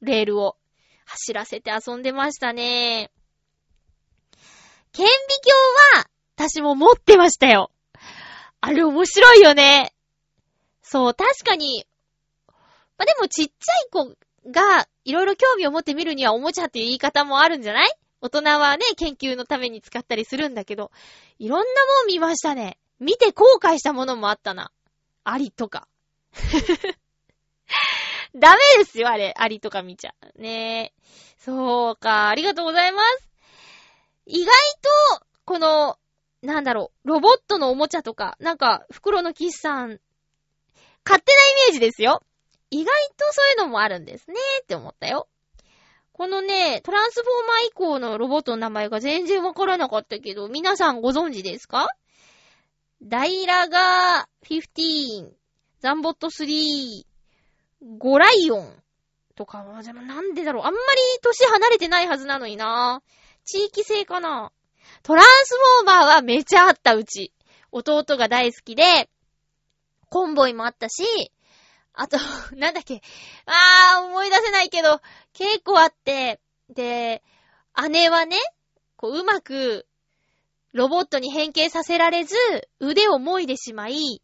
[0.01, 0.57] レールを
[1.05, 3.11] 走らせて遊んでましたね。
[4.93, 5.09] 顕微
[5.93, 7.71] 鏡は、私も持ってましたよ。
[8.61, 9.93] あれ面白いよね。
[10.81, 11.85] そう、確かに、
[12.97, 13.53] まあ、でもちっちゃ
[13.85, 14.15] い子
[14.51, 17.89] がいろいろ興味を持って見るにはおもちゃっていう言い方もあるんじゃない？
[18.21, 20.91] 大人はね、研究のために使ったりするんだけど、
[21.37, 21.65] いろんな
[21.99, 22.79] もん見ましたね。
[22.99, 24.71] 見て後悔したものもあったな。
[25.23, 25.87] アリとか。
[28.35, 29.33] ダメですよ、あれ。
[29.37, 30.41] アリとか見ちゃう。
[30.41, 31.01] ねえ。
[31.37, 33.29] そうか、ありがとうございます。
[34.25, 34.53] 意外
[35.19, 35.97] と、この、
[36.41, 39.99] なんだろう、ロボットのおもちゃとか、なんか、袋のキスさん、
[41.05, 42.23] 勝手なイメージですよ。
[42.69, 45.27] 意外とそういうのもあるんですねって思ったよ。
[46.11, 51.87] このね、トランスフォーマー以降のロボットの名前が全然わからなかったけど、皆さんご存知ですか？
[53.03, 55.29] ダイラガー15、
[55.79, 57.05] ザンボット3、
[57.99, 58.73] ゴライオン
[59.35, 60.63] とかは、でもなんでだろう？
[60.65, 63.03] あんまり年離れてないはずなのにな。
[63.45, 64.51] 地域性かな？
[65.03, 67.31] トランスフォーマーはめちゃあったうち。
[67.71, 69.07] 弟が大好きで、
[70.09, 71.31] コンボイもあったし、
[71.99, 72.17] あと、
[72.55, 73.01] なんだっけ。
[73.47, 75.01] あー、思い出せないけど、
[75.33, 76.39] 結構あって、
[76.69, 77.23] で、
[77.89, 78.37] 姉はね、
[78.95, 79.87] こう、うまく、
[80.73, 82.35] ロボットに変形させられず、
[82.79, 84.21] 腕をもいでしまい、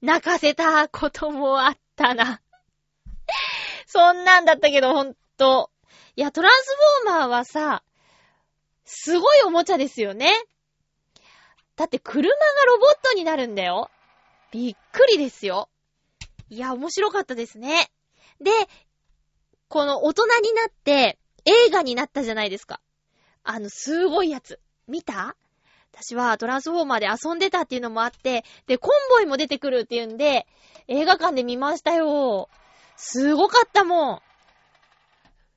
[0.00, 2.40] 泣かせたこともあったな。
[3.86, 5.70] そんなんだったけど、ほんと。
[6.16, 7.82] いや、トランスフォーマーはさ、
[8.86, 10.32] すごいおもちゃですよね。
[11.76, 12.34] だって車が
[12.66, 13.90] ロボットになるんだよ。
[14.50, 15.68] びっくりですよ。
[16.48, 17.90] いや、面白かったですね。
[18.40, 18.50] で、
[19.68, 22.80] この大人になって映画になったじゃないですか。
[23.42, 24.60] あの、すごいやつ。
[24.86, 25.36] 見た？
[25.92, 30.46] 私はトランスフォーマーで遊んでたっていうのもあって、で、コンボイも出てくるっていうんで、
[30.88, 32.48] 映画館で見ましたよ。
[32.96, 34.20] すごかったもん。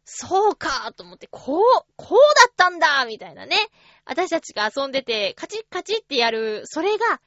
[0.06, 1.62] そうかと思って、こう、
[1.96, 3.58] こうだったんだみたいなね。
[4.06, 7.22] 私たちが遊んでて、カチッカチッってやる、それが、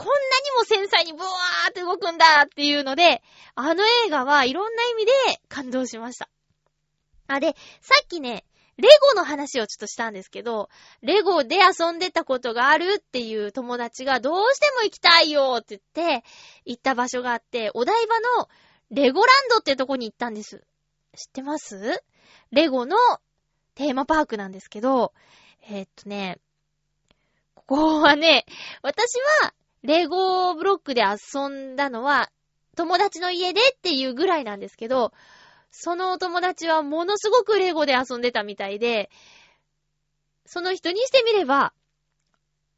[0.00, 0.16] こんなに
[0.56, 3.22] も繊細にブワーって動くんだっていうので、
[3.54, 5.12] あの映画はいろんな意味で
[5.50, 6.30] 感動しました。
[7.26, 8.46] あ、で、さっきね、
[8.78, 10.70] レゴの話をちょっとしたんですけど、
[11.02, 16.24] レゴで遊んでたことがあるっていう友達がどうしても行きたいよって言って、
[16.64, 18.48] 行った場所があって、お台場の
[18.90, 20.64] レゴランドってとこに行ったんです。
[21.14, 22.02] 知ってます？
[22.52, 22.96] レゴの
[23.74, 25.12] テーマパークなんですけど、
[25.68, 26.38] えーっとね、
[27.54, 28.46] ここはね、
[28.80, 29.52] 私は
[29.82, 32.30] レゴブロックで遊んだのは
[32.76, 35.12] 友達の家でっていうぐらいなんですけど、
[35.70, 39.10] そのお友達はものすごくレゴで遊んでたみたいで、
[40.46, 41.72] その人にしてみれば、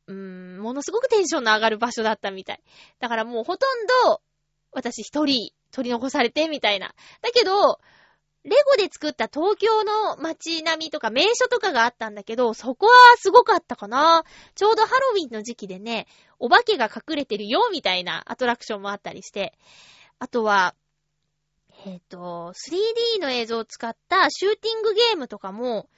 [0.07, 2.61] うーん、ものすごくテンションの上がる場所だったみたい。
[3.01, 4.21] だからもうほとんど、
[4.73, 6.95] 私一人取り残されてみたいな。
[7.23, 7.81] だけど、
[8.45, 14.25] レゴで作った東京の街並みとか名所とかがあったんだけど、そこはすごかったかな。
[14.57, 16.09] ちょうどハロウィンの時期でね、
[16.45, 19.57] お化けが隠れてるよみたいなアトラクションもあったりして。
[20.19, 20.75] あとは、
[21.87, 22.53] えっ、ー、と、
[23.17, 25.89] 3D の映像を使ったシューティングゲームとかも、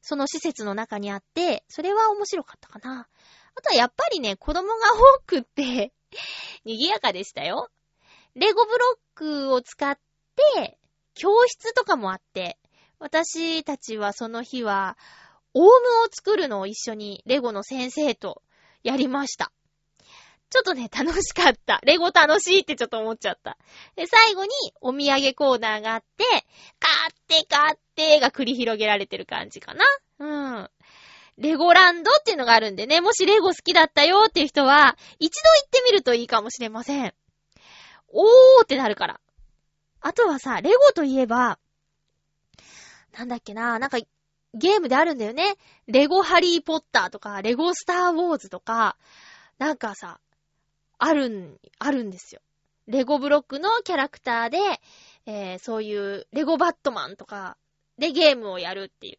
[0.00, 3.08] その施設の中にあって、それは面白かったかな。
[3.54, 4.74] あとはやっぱりね、子供が
[5.18, 5.92] 多くって
[6.64, 7.68] 賑やかでしたよ。
[8.34, 9.98] レゴブロックを使っ
[10.54, 10.78] て、
[11.12, 12.58] 教室とかもあって、
[12.98, 14.96] 私たちはその日は、
[15.52, 18.42] オウムを作るのを一緒にレゴの先生と
[18.82, 19.52] やりました。
[20.50, 21.80] ちょっとね、楽しかった。
[21.84, 23.56] レゴ楽しいってちょっと思っちゃった。
[23.94, 26.24] で、最後にお土産コーナーがあって、
[26.80, 29.84] 買って買ってが繰り広げられてる感じかな。
[30.18, 30.70] うん。
[31.38, 37.14] レゴランドっていうのがあるんでね、もしレゴ好きだったよっていう人は、一度行ってみるといいかもしれません。
[38.08, 39.20] おーってなるから。
[40.00, 41.60] あとはさ、レゴといえば、
[43.16, 43.98] なんだっけな、なんか、
[44.52, 45.54] ゲームであるんだよね。
[45.86, 48.96] レゴハリーポッターとか、レゴスターウォーズとか、
[49.58, 50.18] なんかさ、
[51.02, 52.42] あるん、あるんですよ。
[52.86, 54.58] レゴブロックのキャラクターで、
[55.24, 57.56] えー、そういうレゴバットマンとか
[57.98, 59.18] でゲームをやるっていう。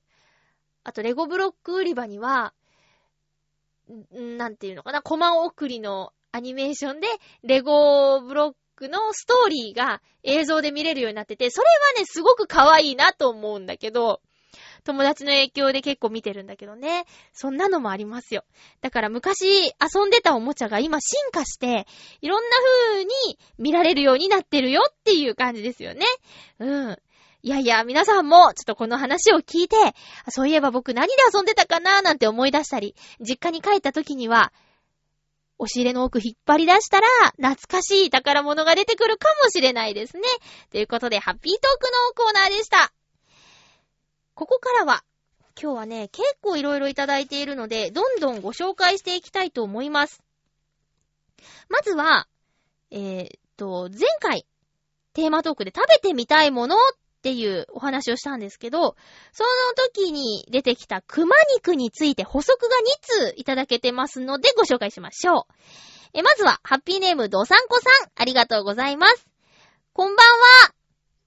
[0.84, 2.54] あと、レゴブロック売り場には、
[4.12, 7.08] なんていうのかな、コマ送りのアニメーションで、
[7.44, 14.22] レゴブロックのストーリーが映像で見れるようになってて、それはね、すごく可愛いなと思うんだけど、
[14.84, 17.06] 友達の影響で結構見てるんだけどね。
[17.34, 18.44] そんなのもありますよ。
[18.82, 21.88] だから昔遊んでたおもちゃが今進化して、
[22.22, 22.58] いろんな
[22.94, 23.12] 風に
[23.58, 26.06] 見られるようになってるよっていう感じですよね。
[26.60, 26.98] うん。
[27.44, 29.76] いやいや、皆さんも、ちょっとこの話を聞いて、
[30.30, 34.54] そういえば僕何で遊んでたかなーなんて思い出したり、実家に帰った時には、
[35.58, 37.08] 押し入れの奥引っ張り出したら、
[37.38, 40.24] 懐かしい宝物が出てくるかもしれないですね。
[40.72, 41.86] ということで、ハッピートーク
[42.20, 42.94] のコーナーでした。
[44.34, 45.04] ここからは、
[45.62, 50.22] 今日はね、結構いろいろいただいているので、どんどんご紹介していきたいと思います。
[51.70, 52.28] まずは、
[52.90, 54.46] えー、っと、前回、
[55.14, 56.80] テーマトークで食べてみたいものっ
[57.22, 58.96] ていうお話をしたんですけど、
[59.34, 59.50] その
[59.94, 62.76] 時に出てきた熊肉について補足が
[63.22, 65.54] 2通いただけてますのでご紹介しましょう。
[66.14, 69.28] え、まずは、ハッピーネームドサンコさん、ありがとうございます。
[69.94, 70.74] こんばんは。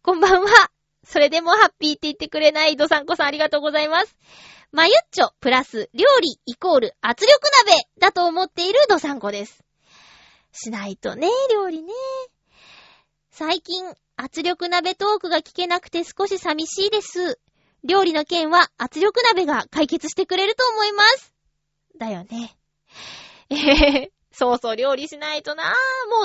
[0.02, 0.73] こんばんは。
[1.06, 4.16] それでもハッピーって言ってくれないドサンコさんありがとうございます。
[4.72, 9.62] マユッチョプラス料理イコール圧力鍋だと思っているドサンコです。
[10.52, 11.92] しないとね、料理ね。
[13.30, 13.84] 最近、
[14.16, 17.38] 圧力鍋トークが聞けなくて少し寂しいです。
[17.84, 21.34] 料理の件は圧力鍋が解決してくれると思います。
[21.98, 22.56] だよね。
[23.50, 25.74] えへへそうそう、料理しないとな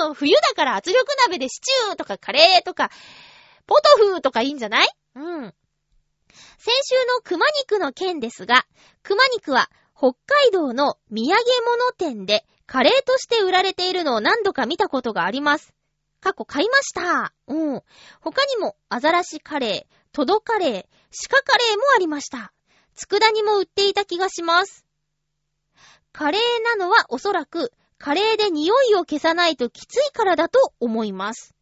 [0.04, 2.90] もう冬だから圧力鍋でシチューとかカレーとか、
[3.70, 4.88] ポトフとかいいんじゃない？
[5.14, 5.54] うん。
[6.58, 8.66] 先週の熊肉の件ですが、
[9.04, 15.72] 熊肉は北海道の土産物店でカレーとして売られているのを何度か見たことがあります。
[16.20, 17.32] 過去買いました。
[17.46, 17.82] うん。
[18.20, 20.70] 他にも、アザラシカレー、トドカレー、
[21.30, 22.52] 鹿カレーもありました。
[22.96, 24.84] 佃煮も売っていた気がします。
[26.12, 31.54] カレーなのはおそらく、カレーで匂いを消さないときついからだと思います。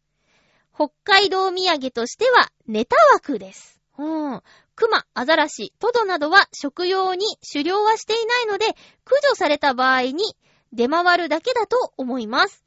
[0.79, 3.81] 北海道土産としてはネタ枠です。
[3.97, 4.41] うん。
[4.77, 8.67] 熊、アザラシ、トドなどは食用に狩猟はしていないので、
[9.03, 10.37] 駆除された場合に
[10.71, 12.63] 出回るだけだと思います。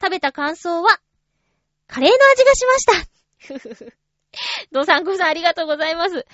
[0.00, 1.00] 食べた感想は、
[1.88, 3.92] カレーの味がしました。
[4.70, 6.24] ドサンコさんありがとうございます。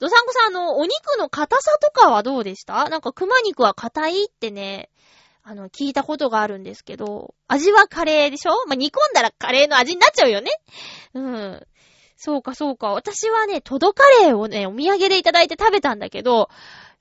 [0.00, 2.88] ドサンコさん、あの、お肉の硬さとかはどうでした？
[2.88, 4.89] なんか熊肉は硬いってね、
[5.50, 8.52] あの、聞いたことがあるんですけど、味はカレーでしょ？
[8.68, 10.52] まあ、煮込んだらカレーの味になっちゃうよね。
[11.12, 11.66] うん。
[12.16, 12.90] そうか、そうか。
[12.90, 16.50] 私はね、トドカレーをね、お土産でいただいて食べたんだけど、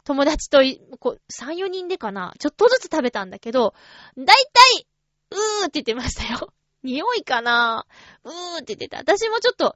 [0.03, 0.63] 友達と、
[0.97, 2.33] こう、3、4人でかな。
[2.39, 3.75] ちょっとずつ食べたんだけど、
[4.17, 4.33] だいた
[4.79, 4.87] い、
[5.29, 6.51] うーって言ってましたよ。
[6.81, 7.85] 匂いかな？
[8.23, 8.97] うーって言ってた。
[8.97, 9.75] 私もちょっと、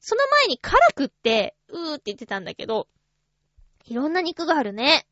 [0.00, 2.88] その前に辛くって、うーって言ってたんだけど、
[3.84, 5.06] いろんな肉があるね。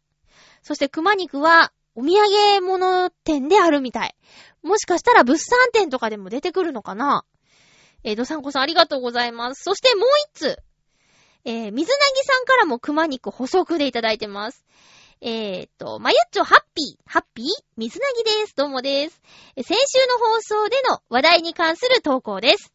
[0.63, 4.15] そして熊肉は、お土産物店であるみたい。
[4.63, 7.25] もしかしたら物産展とかでも出てくるのかな
[8.05, 9.63] えー、ドサンコさんありがとうございます。
[9.63, 10.59] そしてもう一つ。
[11.45, 14.65] えー、水なぎさんからも熊肉補足でいただいてます。
[15.21, 17.47] えー、っと、まゆっちょハッピー、ハッピー？
[17.77, 18.57] 水なぎです。
[18.57, 19.21] どうもです。
[19.57, 19.75] 先週
[20.19, 22.72] の放送での話題に関する投稿です。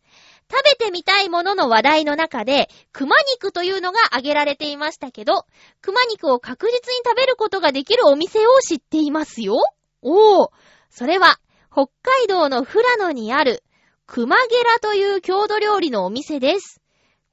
[0.49, 5.45] 食べてみたいものの話題の中で、熊肉というのが挙げられていましたけど、
[5.81, 9.57] 熊肉を確実に食べることができるお店を知っていますよ。
[10.01, 10.49] おー、
[10.89, 11.39] それは、
[11.71, 13.63] 北海道の富良野にある、
[14.05, 16.81] 熊ゲラという郷土料理のお店です。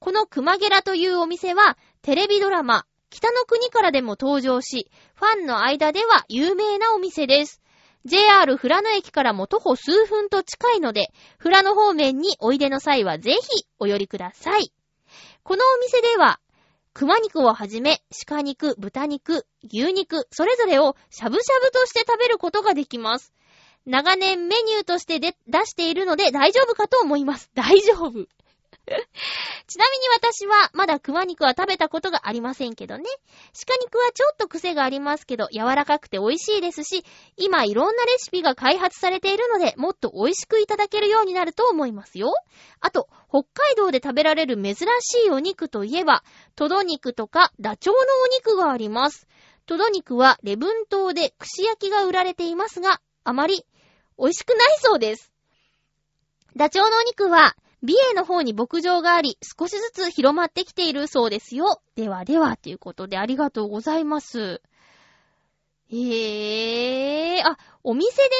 [0.00, 7.62] この熊ゲラというお店は、テレビドラマ、北の国からでも登場し、ファンの間では有名なお店です。
[8.07, 11.09] JR 富良野駅からも徒歩数分と近いので、
[11.42, 14.72] 富良野方面においでの際はぜひお寄りください。
[15.42, 16.38] このお店では、
[16.92, 23.32] 熊肉をはじめ、鹿肉、豚肉、牛肉、それぞれをしゃぶしゃぶとして食べることができます。
[23.86, 25.34] 長年メニューとして出
[25.66, 27.50] しているので大丈夫かと思います。
[27.55, 28.26] 大丈夫。
[29.66, 33.05] ちなみに私はまだ熊肉は食べたことがありませんけどね。
[33.66, 37.05] 鹿肉はちょっと癖がありますけど柔らかくて美味しいですし、
[37.37, 42.35] 今いろんなレシピが開発されているのでもっと美味しくいただけるようになると思いますよ。
[42.80, 46.22] あと、北海道で食べられる珍しいお肉といえば、
[46.55, 49.26] トド肉とかダチョウのお肉があります。
[49.66, 53.64] トド肉はレブン島で串焼きが売られていますが、あまり
[54.18, 55.32] 美味しくないそうです。
[56.57, 61.82] ダチョウのお肉は、美瑛の方に牧場があり、少しずつ広まってきているそうですよ。
[61.97, 64.62] ではでは、ということでありがとうございます。
[65.91, 68.30] へえー、あ、お店でね、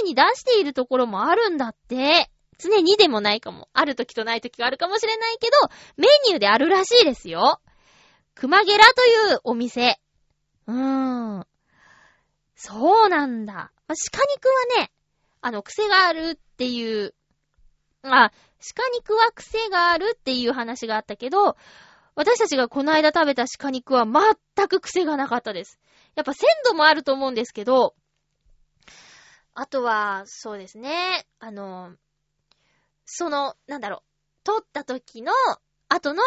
[0.00, 2.30] 常に出しているところもあるんだって。
[2.58, 3.68] 常にでもないかも。
[3.74, 5.68] ある時とない時があるかもしれないけど、
[5.98, 7.60] メニューであるらしいですよ。
[8.34, 10.00] 熊ゲラというお店。
[10.66, 11.46] うーん。
[12.54, 13.72] そうなんだ。
[13.86, 14.90] ま鹿肉はね、
[15.42, 17.14] あの、癖があるっていう、
[18.02, 21.56] あ、鹿肉は癖があるっていう話があったけど、
[22.14, 25.78] 私たちがこの間食べた鹿肉は全く癖がなかったです。
[26.14, 27.94] やっぱ鮮度もあると思うんですけど、
[29.54, 31.94] あとは、そうですね、あの、
[33.04, 34.02] その、なんだろう、
[34.44, 35.32] 取った時の
[35.88, 36.22] 後の、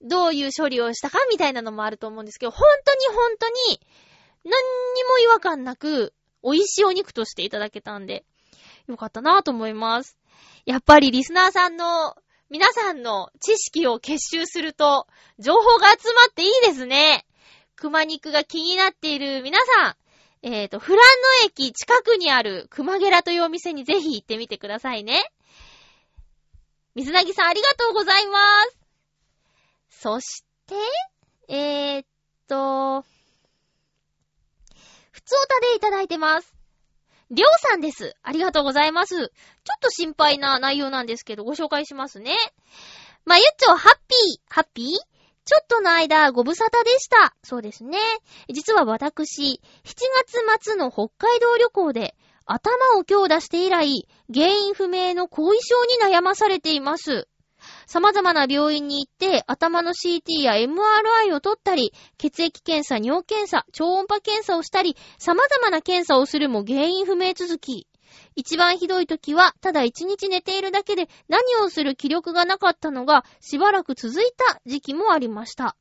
[0.00, 3.80] どういう処理をしたかみたいなのもあると思うんですけど、本当に本当に、
[4.44, 4.50] 何
[4.94, 8.24] にも違和感なく、美味しいお肉としていただけたんで、
[8.88, 10.18] よかったなぁと思います。
[10.64, 12.16] やっぱりリスナーさんの、
[12.48, 15.06] 皆さんの知識を結集すると、
[15.38, 17.24] 情報が集まっていいですね。
[17.74, 19.96] 熊肉が気になっている皆さん、
[20.42, 21.02] えっ、と、富良野
[21.46, 25.32] 駅近くにある熊ゲラというお店にぜひ行ってみてくださいね。
[26.94, 28.38] 水なぎさんありがとうございま
[29.90, 29.98] す。
[30.00, 30.74] そして、
[31.48, 32.06] えー、っ
[32.46, 33.02] と、
[35.10, 36.61] ふつおたでいただいてます。
[37.34, 38.14] りょうさんです。
[38.22, 39.16] ありがとうございます。
[39.16, 39.28] ちょっ
[39.80, 42.36] と心配な内容なんですけど、ご紹介しますね。
[43.24, 44.86] まゆっちょ、ハッピー、ハッピー？
[45.44, 47.34] ちょっとの間、ご無沙汰でした。
[47.42, 47.98] そうですね。
[48.52, 49.94] 実は私、7
[50.50, 52.14] 月末の北海道旅行で、
[52.44, 57.28] 頭を強打して以来、原因不明の後遺症に悩まされています。
[57.92, 67.86] 様々な病院に行って、頭の CT や MRI を取ったり、血液検査、尿検査、超音波検査をしたり、様々な検査をするも原因不明続き。
[68.34, 75.76] 一番ひどい時は、ただ一日寝ているだけで何をする気力がなかったのが、しばらく続いた時期もありました。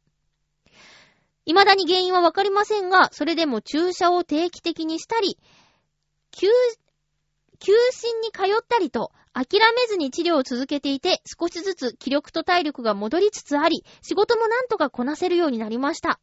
[1.45, 5.37] 未だに原因はわかりませんが、それでも注射を定期的にしたり、
[7.61, 16.19] 休、診に通ったりと、諦めずに治療を続けていて、少しずつ気力と体力が戻りつつあり、仕事もなんとかこなせるようになりました。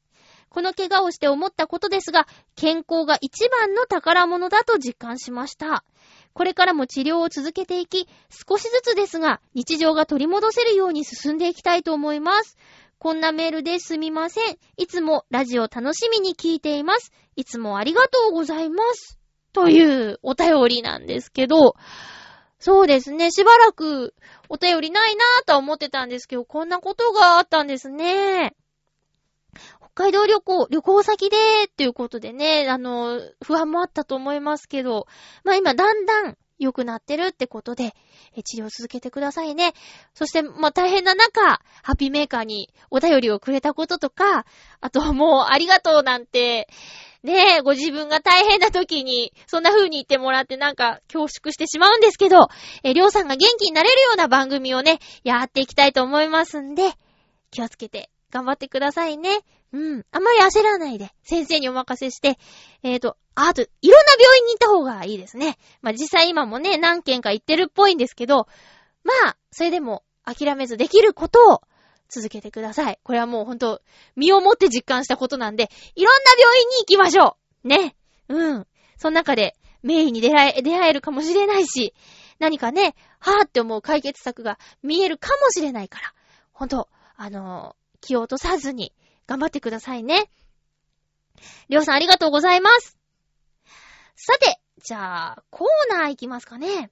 [0.50, 2.26] この怪我をして思ったことですが、
[2.56, 5.84] 健康が一番の宝物だと実感しました。
[6.32, 12.56] これからも治療を続けていき、少しずつですが、日常が取り戻せるように進んでいきたいと思います。
[12.98, 14.58] こんなメールですみません。
[14.76, 17.12] いつもラジオ楽しみに聞いています。
[17.36, 19.17] いつもありがとうございます。
[19.58, 21.74] というお便りなんですけど、
[22.60, 24.14] そうですね、しばらく
[24.48, 28.54] お便りないなぁとは思ってたんですけど、こんなことがあったんですね。
[29.80, 31.36] 北海道旅行、旅行先で、
[31.66, 35.06] っていうことでね、あの、不安もあったと思いますけど、
[35.42, 37.94] まあ今だんだん良くなってるってことで、
[38.44, 39.72] 治療続けてくださいね。
[40.14, 41.40] そして、まあ大変な中、
[41.82, 44.46] ハッピーメーカーにお便りをくれたこととか、
[44.80, 46.68] あともうありがとうなんて、
[47.22, 52.48] ねえ、ご自分が大変な時に、そんな風に言ってもらってなんか恐縮してしまうんですけど、
[52.84, 56.92] え、りょうさんが元気になれるような番組をね、やっていきたいと思いますんで、
[57.50, 59.40] 気をつけて頑張ってくださいね。
[59.72, 60.06] うん。
[60.12, 62.38] あんまり焦らないで、先生にお任せして、
[62.82, 65.58] えっ、ー、と、あと、いろんな病院に行った方がいいですね。
[65.82, 68.46] まあ、実際今もね、何件か行ってるっぽいんですけど、
[69.04, 71.62] まあ、それでも諦めずできることを
[72.08, 72.98] 続けてください。
[73.02, 73.82] これはもうほんと、
[74.16, 77.96] 身をもって実感したことなんで、いろんな病院に行きましょうね。
[78.28, 78.66] うん。
[78.96, 81.94] その中で、名医に出会え、出会えるかもしれないし、
[82.38, 86.14] 何かね、はぁって思う解決策が見えるかもしれないから、
[86.52, 88.92] ほんと、あのー、気を落とさずに、
[89.26, 90.30] 頑張ってくださいね。
[91.68, 92.96] りょうさんありがとうございます。
[94.16, 96.90] さて、じゃあ、コーナー行きますかね。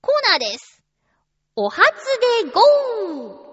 [0.00, 0.82] コーナーです。
[1.56, 1.82] お初
[2.44, 3.47] でゴー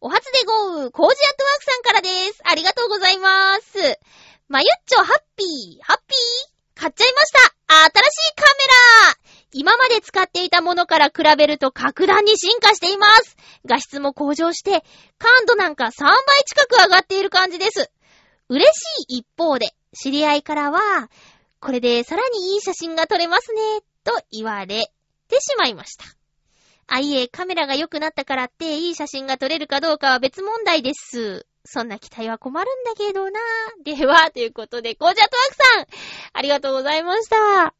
[0.00, 2.40] お初でゴーコージアットワークさんからです。
[2.44, 3.98] ありがとうございます。
[4.48, 6.80] まゆっちょハッピー、ハッピー？
[6.80, 7.38] 買っちゃいました
[7.68, 8.48] 新しいカメ
[9.08, 9.16] ラ
[9.52, 14.84] 今まで使っていたものから比べると格段に進化しています画質も向上して、
[15.18, 17.90] 感度なんか3倍近く上がっている感じです。
[18.48, 21.10] 嬉しい一方で、知り合いからは、
[21.58, 24.92] これでさらにいい写真が撮れますね、と言われ
[25.28, 26.04] てしまいました。
[26.88, 31.46] あいえ、カメラが良くなったからっていい写真が撮れるかどうかは別問題です。
[31.64, 33.40] そんな期待は困るんだけどな。
[33.82, 35.86] では、ということで、コージャットワークさん、
[36.32, 37.74] ありがとうございました。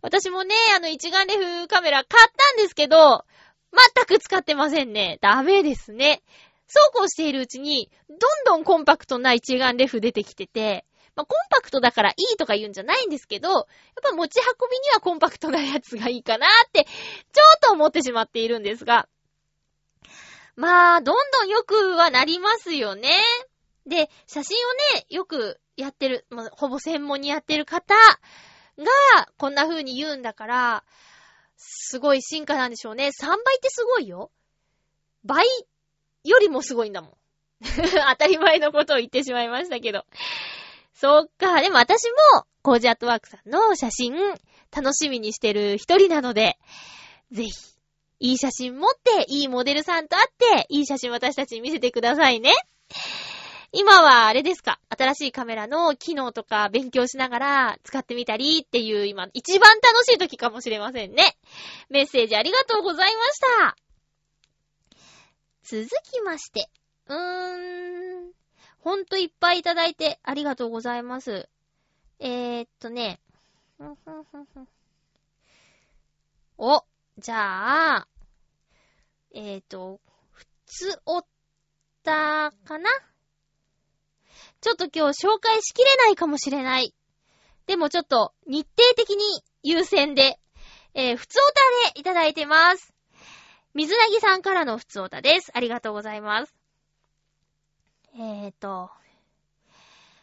[0.00, 3.24] 私もね、あの一眼レフカメラ買ったんですけど、
[3.72, 5.18] 全く使ってませんね。
[5.20, 6.22] ダメですね。
[6.68, 10.84] そうこうしているうちに、どんどんコンパクトな一眼レフ出てきてて、
[11.14, 13.64] まあ、コンパクトだからいいとか言うんじゃないんですけど、やっ
[14.02, 16.90] ぱ持ち運びにはコンパクトなやつがいいかなって、ちょ
[17.56, 19.08] っと思ってしまっているんですが。
[20.56, 23.10] まあ、どんどん良くはなりますよね。
[23.86, 28.86] で、写真をね、よくやってる、まあ、ほぼ専門にやってる方が、
[29.38, 30.84] こんな風に言うんだから、
[31.56, 33.08] すごい進化なんでしょうね。
[33.08, 34.30] 3倍ってすごいよ。
[35.24, 35.46] 倍
[36.24, 37.16] よりもすごいんだもん。
[37.62, 40.04] 当たり前のことを言ってしまいましたけど。
[40.94, 41.60] そっか。
[41.60, 44.14] でも私も、コージアットワークさんの写真、
[44.74, 46.58] 楽しみにしてる一人なので、
[47.32, 47.50] ぜひ、
[48.20, 52.52] いい写真持って、いいモデルさんと会って、いい写真私たちに見せてくださいね。
[53.72, 54.78] 今はあれですか？
[54.90, 61.38] 新しいカメラの機能とか勉強しながら使ってみたりっていう今一番楽しい時かもしれませんね。
[61.88, 63.76] メッセージありがとうございました。
[65.64, 66.68] 続きまして。
[67.08, 68.11] うーん。
[68.82, 71.48] ほんといっぱいいただいてありがとうございます。
[72.18, 73.20] えー、っとね。
[76.58, 76.84] お、
[77.16, 78.08] じゃあ、
[79.34, 80.00] えー、っと、
[80.32, 81.26] ふつおっ
[82.02, 82.90] たかな？
[84.60, 86.92] ちょっと今日紹介しきれないかもしれない。
[87.66, 90.40] でもちょっと日程的に優先で、
[90.94, 91.40] えー、ふつお
[91.86, 92.92] たでいただいてます。
[93.74, 95.52] 水なぎさんからのふつおたです。
[95.54, 96.61] ありがとうございます。
[98.14, 98.90] えーと、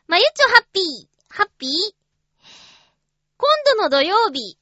[0.08, 1.70] まゆちょハッピー、ハッピー？
[3.38, 4.60] 今度の土曜日、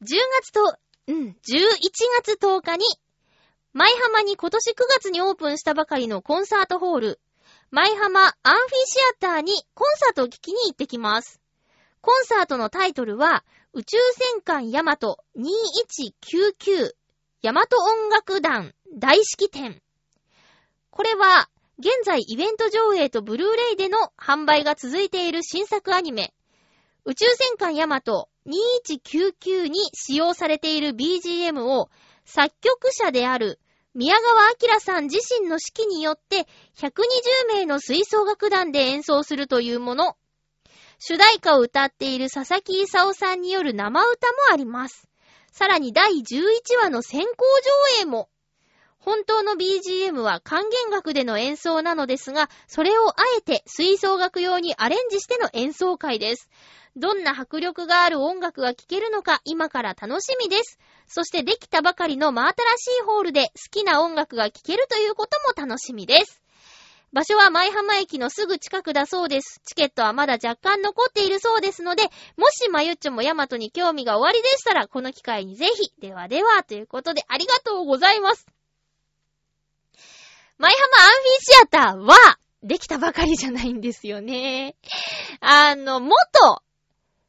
[0.00, 0.06] 10
[0.40, 0.78] 月と、
[1.08, 1.76] うん、11
[2.22, 2.86] 月10日に、
[3.74, 7.20] 舞浜に今年9月にオープンしたばかりのコンサートホール、
[7.70, 8.36] 舞浜アンフィ
[8.86, 11.38] シアターにコンサートを聴きに行ってきます。
[12.00, 16.92] コンサートのタイトルは、宇宙戦艦ヤマト2199
[17.42, 19.82] ヤマト音楽団大式典。
[20.90, 21.50] これは、
[21.80, 26.34] 現在イベント上映とブルーレイでの販売が続いている新作アニメ、
[27.06, 31.88] 宇宙戦艦ヤマト2199に使用されている BGM を
[32.26, 33.58] 作曲者である
[33.94, 40.16] 宮川明さん自身の指揮によって120名の吹奏楽団で演奏するというもの。
[40.98, 45.08] 主題歌を歌っている佐々木勲さんによる生歌もあります。
[45.50, 46.22] さらに第11
[46.80, 47.26] 話の先行
[47.98, 48.28] 上映も。
[49.00, 56.50] 本当の BGM は管弦楽での演奏なのですが、それをあえて吹奏楽用にアレンジしての演奏会です。
[56.96, 60.78] どんな迫力がある音楽が聴けるのか今から楽しみです。
[61.06, 66.42] そしてできたばかりの真新しいホールで好きな音楽が聴けるということも楽しみです。
[67.12, 69.60] 場所は舞浜駅のすぐ近くだそうです。
[69.64, 72.04] チケットはまだ若干残っているそうですので、
[72.36, 75.90] もしまゆっちょもヤマトに興味がおありでしたら、この機会にぜひ。
[76.00, 78.46] ではでは、ということでありがとうございます。
[80.60, 84.76] 舞浜アンフィシアターは、できたばかりじゃないんですよね。
[85.40, 86.12] あの、元、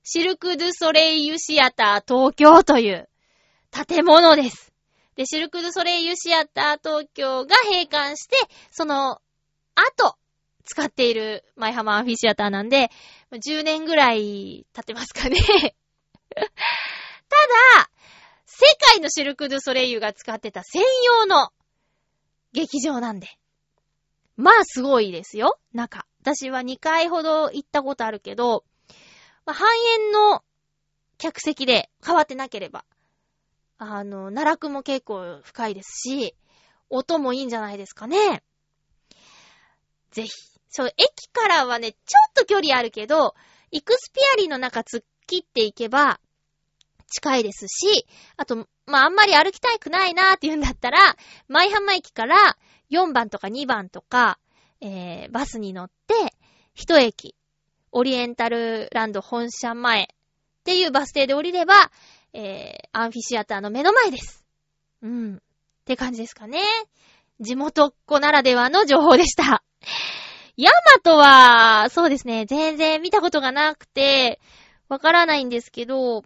[0.03, 3.07] シルク・ドゥ・ソレイユ・シアター東京という
[3.87, 4.73] 建物です。
[5.15, 8.35] で、シルク・ドゥ・ソレイユ・シアター東京が閉館して、
[8.69, 9.21] その
[9.75, 10.17] 後、
[10.65, 12.91] 使っている舞浜アンフィシアターなんで、
[13.31, 15.37] 10年ぐらい経ってますかね。
[16.35, 16.41] た
[17.77, 17.89] だ、
[18.45, 21.53] 世界のシルク・ドゥ・ソレイユが使ってた専用の
[22.53, 23.27] 劇場なんで。
[24.37, 26.05] まあすごいですよ、中。
[26.21, 28.63] 私は2回ほど行ったことあるけど、
[29.45, 29.69] まあ、半
[30.05, 30.43] 円の
[31.17, 32.85] 客席で変わってなければ、
[33.77, 36.35] あの、奈落も結構深いですし、
[36.89, 38.43] 音もいいんじゃないですかね。
[40.11, 40.29] ぜひ。
[40.69, 41.97] そう、駅からはね、ちょ
[42.29, 43.35] っと距離あるけど、
[43.71, 46.19] イクスピアリの中突っ切っていけば、
[47.07, 50.99] 近いですし、あと、まあ、あんまり歩きたくないなーって言うんだったら、
[51.47, 52.35] 舞浜駅から
[52.91, 54.37] 4番とか2番とか、
[54.81, 56.13] えー、バスに乗って、
[56.75, 57.35] 一駅、
[57.91, 60.07] オリエンタルランド本社前っ
[60.63, 61.73] ていうバス停で降りれば、
[62.33, 64.45] えー、アンフィシアターの目の前です。
[65.01, 65.35] うん。
[65.35, 65.39] っ
[65.85, 66.61] て感じですかね。
[67.39, 69.63] 地元っ子ならではの情報でした。
[70.57, 74.39] ヤマトは、そうですね、全然見たことがなくて、
[74.89, 76.23] わからないんですけど、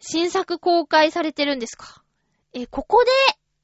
[0.00, 2.02] 新作公開されてるんですか？
[2.52, 3.10] え、ここで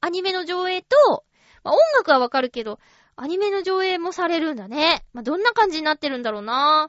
[0.01, 1.25] アニメの上映と、
[1.63, 2.79] まあ、音楽はわかるけど、
[3.15, 5.05] アニメの上映もされるんだね。
[5.13, 6.87] まあ、どんな感じになってるんだろうな。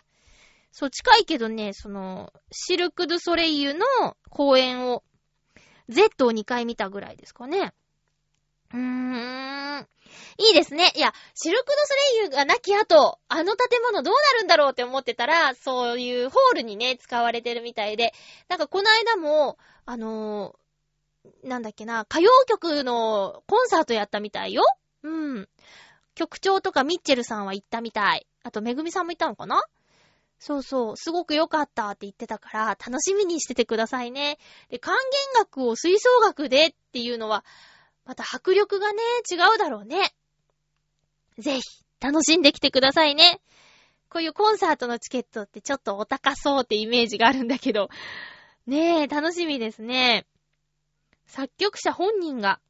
[0.73, 3.87] そう、近いけどね、その、シルク・ドゥ・ソレイユの
[4.29, 5.05] 公演を、
[5.89, 7.73] Z を2回見たぐらいですかね。
[8.73, 9.89] うーん。
[10.39, 10.93] いいですね。
[10.95, 18.13] いや、シルク・ドゥ・ソレイユがなき後、あの建物どうなるんだろうって思ってたら、そういうホールにね、使われてるみたいで、
[18.49, 20.67] なんかこの間も、あのー
[21.43, 24.63] なんだっけな、歌謡曲のコンサートやったみたいよ。
[25.03, 25.09] う
[25.41, 25.49] ん。
[26.15, 28.27] 局長とかミッチェルさんは行ったみたい。
[28.43, 29.63] あと、めぐみさんも行ったのかな
[30.39, 34.39] そうそう、すごく良かったって言ってたから、楽しみにしててくださいね。
[34.71, 37.45] で、還元額を吹奏楽でっていうのは、
[38.07, 40.15] また迫力がね、違うだろうね。
[41.39, 41.63] ぜひ、
[42.01, 43.41] 楽しんできてくださいね。
[44.09, 47.91] こういうコンサートのチケットってちょっとお高そうってイメージがあるんだけど、
[48.67, 50.25] ねえ、楽しみですね。
[51.27, 52.61] 作曲者本人が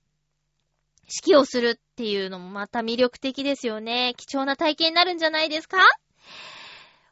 [1.24, 4.14] 指揮をするっていうのもまた魅力的ですよね。
[4.16, 5.78] 貴重な体験になるんじゃないですか？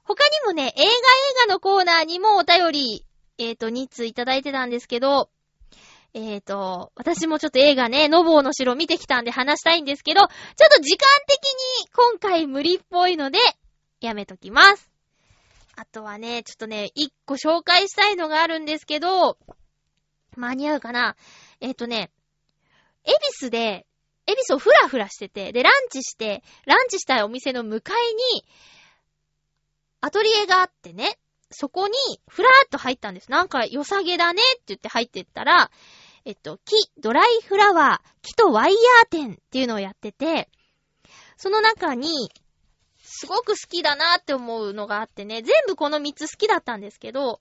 [0.05, 0.91] 他にもね、映画映
[1.47, 3.07] 画のコーナーにもお便り、
[3.39, 5.31] えっ、と、2通いただいてたんですけど、
[6.17, 10.29] えっ、と、私もちょっと映画ね、ノボーの城見てきたんで話したいんですけど、ちょっ
[10.77, 11.43] と時間的
[11.83, 13.39] に今回無理っぽいので、
[14.01, 14.91] やめときます。
[15.75, 19.37] あとはね、ちょっとね、1個紹介したいのがあるんですけど、
[20.37, 21.17] 間に合うかな
[21.61, 22.13] えっ、とね、
[23.05, 23.85] エビスで、
[24.27, 28.45] エビスをフラフラしてて、で、ランチして、ランチしたいお店の向かいに、
[30.01, 31.19] アトリエがあってね、
[31.51, 31.95] そこに、
[32.29, 33.31] ふらーっと入ったんです。
[33.31, 35.71] なんか、良さげだねって言って入ってったら、
[36.27, 40.49] えっと、木、ドライフラワー、木とワイヤー展っていうのをやってて、
[41.37, 42.31] その中に、
[43.03, 47.41] すごく好きだなって思うのがあってね、全部この3つ好きだったんですけど、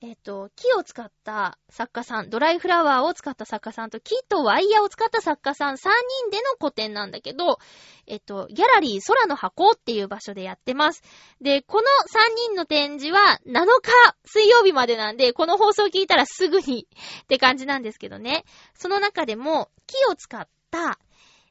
[0.00, 7.58] えっと、木を使った作家さん、ドライフラワーを使った作家さんと、木とワイヤーを使った作家さん3人での個展なんだけど、
[8.06, 11.02] えっと、ギャラリー空の箱っていう場所でやってます。
[11.40, 16.86] で、この3人の展示は7日水曜日までなんで、この放送聞いたらすぐに
[17.22, 18.44] って感じなんですけどね。
[18.74, 21.00] その中でも、木を使った、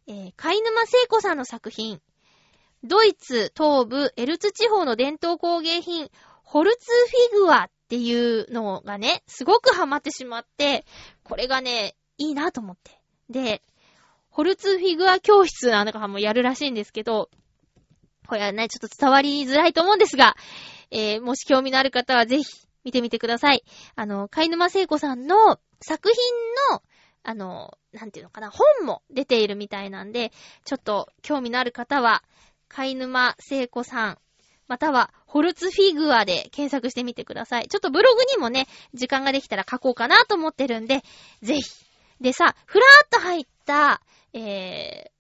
[0.08, 2.02] えー、貝沼聖子さんの作品、
[2.82, 6.10] ドイツ東部エルツ地方の伝統工芸品、
[6.44, 6.88] ホルツ
[7.32, 10.86] フィグアっていうのがね、すごくハマってしまって、
[11.24, 13.00] これがね、いいなと思って。
[13.30, 13.62] で、
[14.30, 17.30] ホルツフィグア教室なんかもやるらしいんですけど、
[18.28, 20.36] これはね、ちょっと伝わりづらいと思うんですが、
[20.92, 22.44] えー、もし興味のある方はぜひ
[22.84, 23.64] 見てみてください。
[23.96, 26.18] あの、貝沼聖子さんの作品
[26.74, 26.84] の、
[27.24, 30.34] あの、なんていうのかな、本も出ているみたいなんで、
[30.66, 32.22] ちょっと興味のある方は、
[32.68, 34.18] 貝沼聖子さん、
[34.68, 37.68] または、ホルツフィグアで検索してみてください。
[37.68, 41.04] ちょっとブログにもね、時間ができたら書こうかなと思ってるんで、
[41.44, 41.64] ぜひ。
[42.22, 44.02] でさ、ふらーっと入った、
[44.34, 45.17] えー、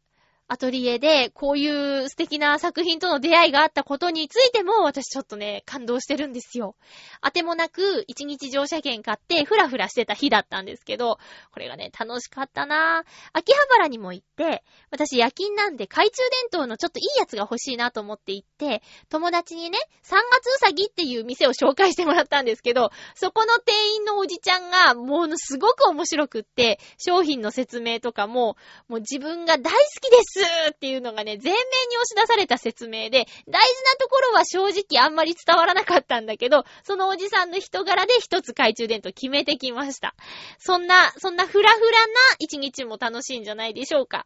[0.49, 6.75] アトリエで、こういう素敵な作品との出会いがあったことについても、私ちょっとね、感動してるんですよ。
[7.19, 11.19] あてもなく、一日乗車券買って、ふらふらしてた日だったんですけど、
[11.51, 13.29] これがね、楽しかったなぁ。
[13.33, 28.55] 秋葉原にも行って、私夜勤なんで懐中電灯のちょっといいやつが欲しいなと思って行って、友達にね、三月うさぎっていう店を紹介してもらったんですけど、そこの店員のおじちゃんが、もうすごく面白くって、商品の説明とかも、
[28.87, 30.36] もう自分が大好きです
[30.71, 31.53] っていうのがね、全面
[31.89, 40.15] に押し出された説明で、大事なところは正直あんまり伝わらなかったんだけど、そのおじさんの人柄で一つ懐中電灯決めてきました。
[40.59, 44.25] そんな、そんなフラフラな一日も楽しいんじゃないでしょうか。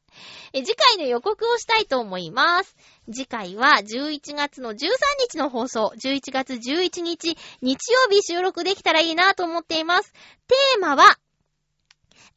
[0.54, 2.76] え次回の予告をしたいと思います。
[3.12, 4.76] 次回は11月の13
[5.20, 10.14] 日の放送、11月11日、日曜日収録できたらいいなと思っています。
[10.48, 11.18] テーマは、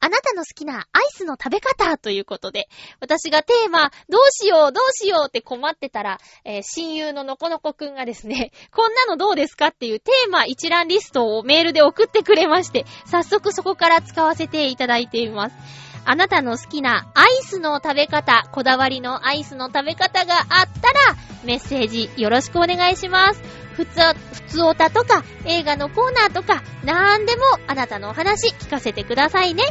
[0.05, 2.69] あなたの好きなアイスの食べ方ということで、
[3.01, 15.57] 私がテーマ、どうしよう、どうしようって困ってたら、えー親友ののこのこくんがですね、 こんなのどうですかっていうテーマ一覧リストをメールで送ってくれまして、早速そこから使わせていただいています。
[16.05, 23.64] あなたの好きなアイスの食べ方、こだわりのアイスの食べ方があったら、メッセージよろしくお願いします。
[23.77, 23.89] ふつ、
[24.33, 29.64] ふつおたとか、映画のコーナーとか、なんでもあなたのお話聞かせてくださいね。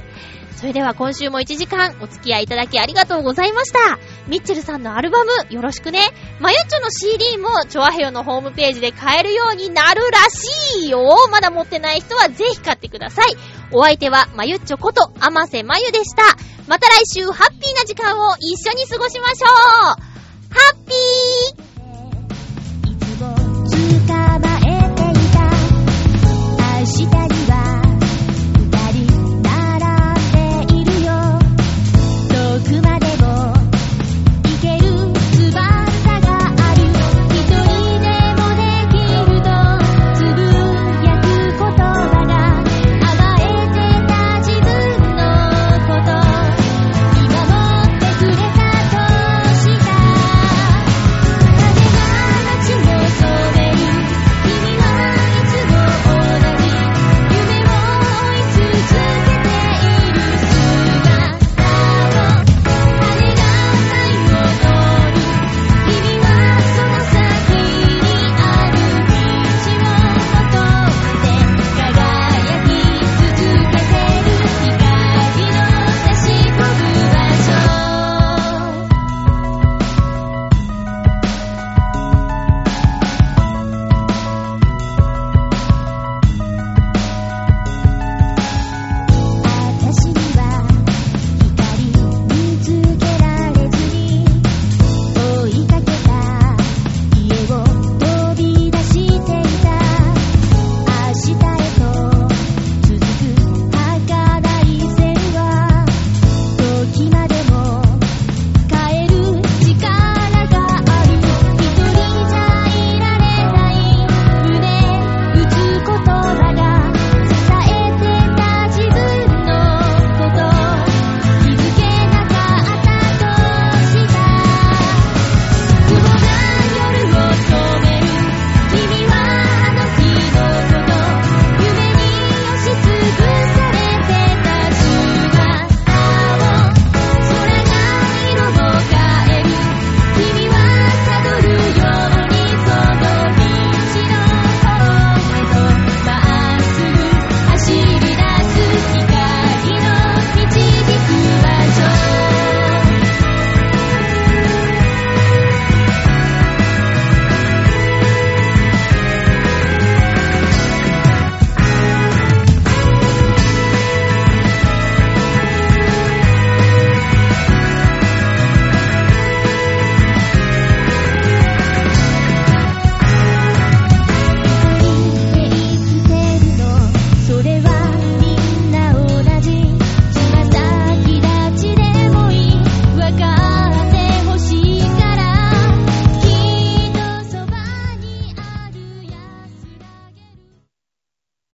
[0.55, 3.99] それでは今週も1時間お付き合いいただきありがとうございました。
[4.27, 5.99] ミッチェルさんのアルバムよろしくね。
[6.39, 11.03] マユッチョの CD もチョアヘヨのホームページで買えるようになるらしいよ。
[11.29, 13.35] まだ持ってない人はぜひ買ってください。
[13.71, 16.23] お相手はマユッチョことアマセマユでした。
[16.67, 19.95] また来週ハッピーな時間を一緒に過ごしましょうハ
[20.71, 21.72] ッピー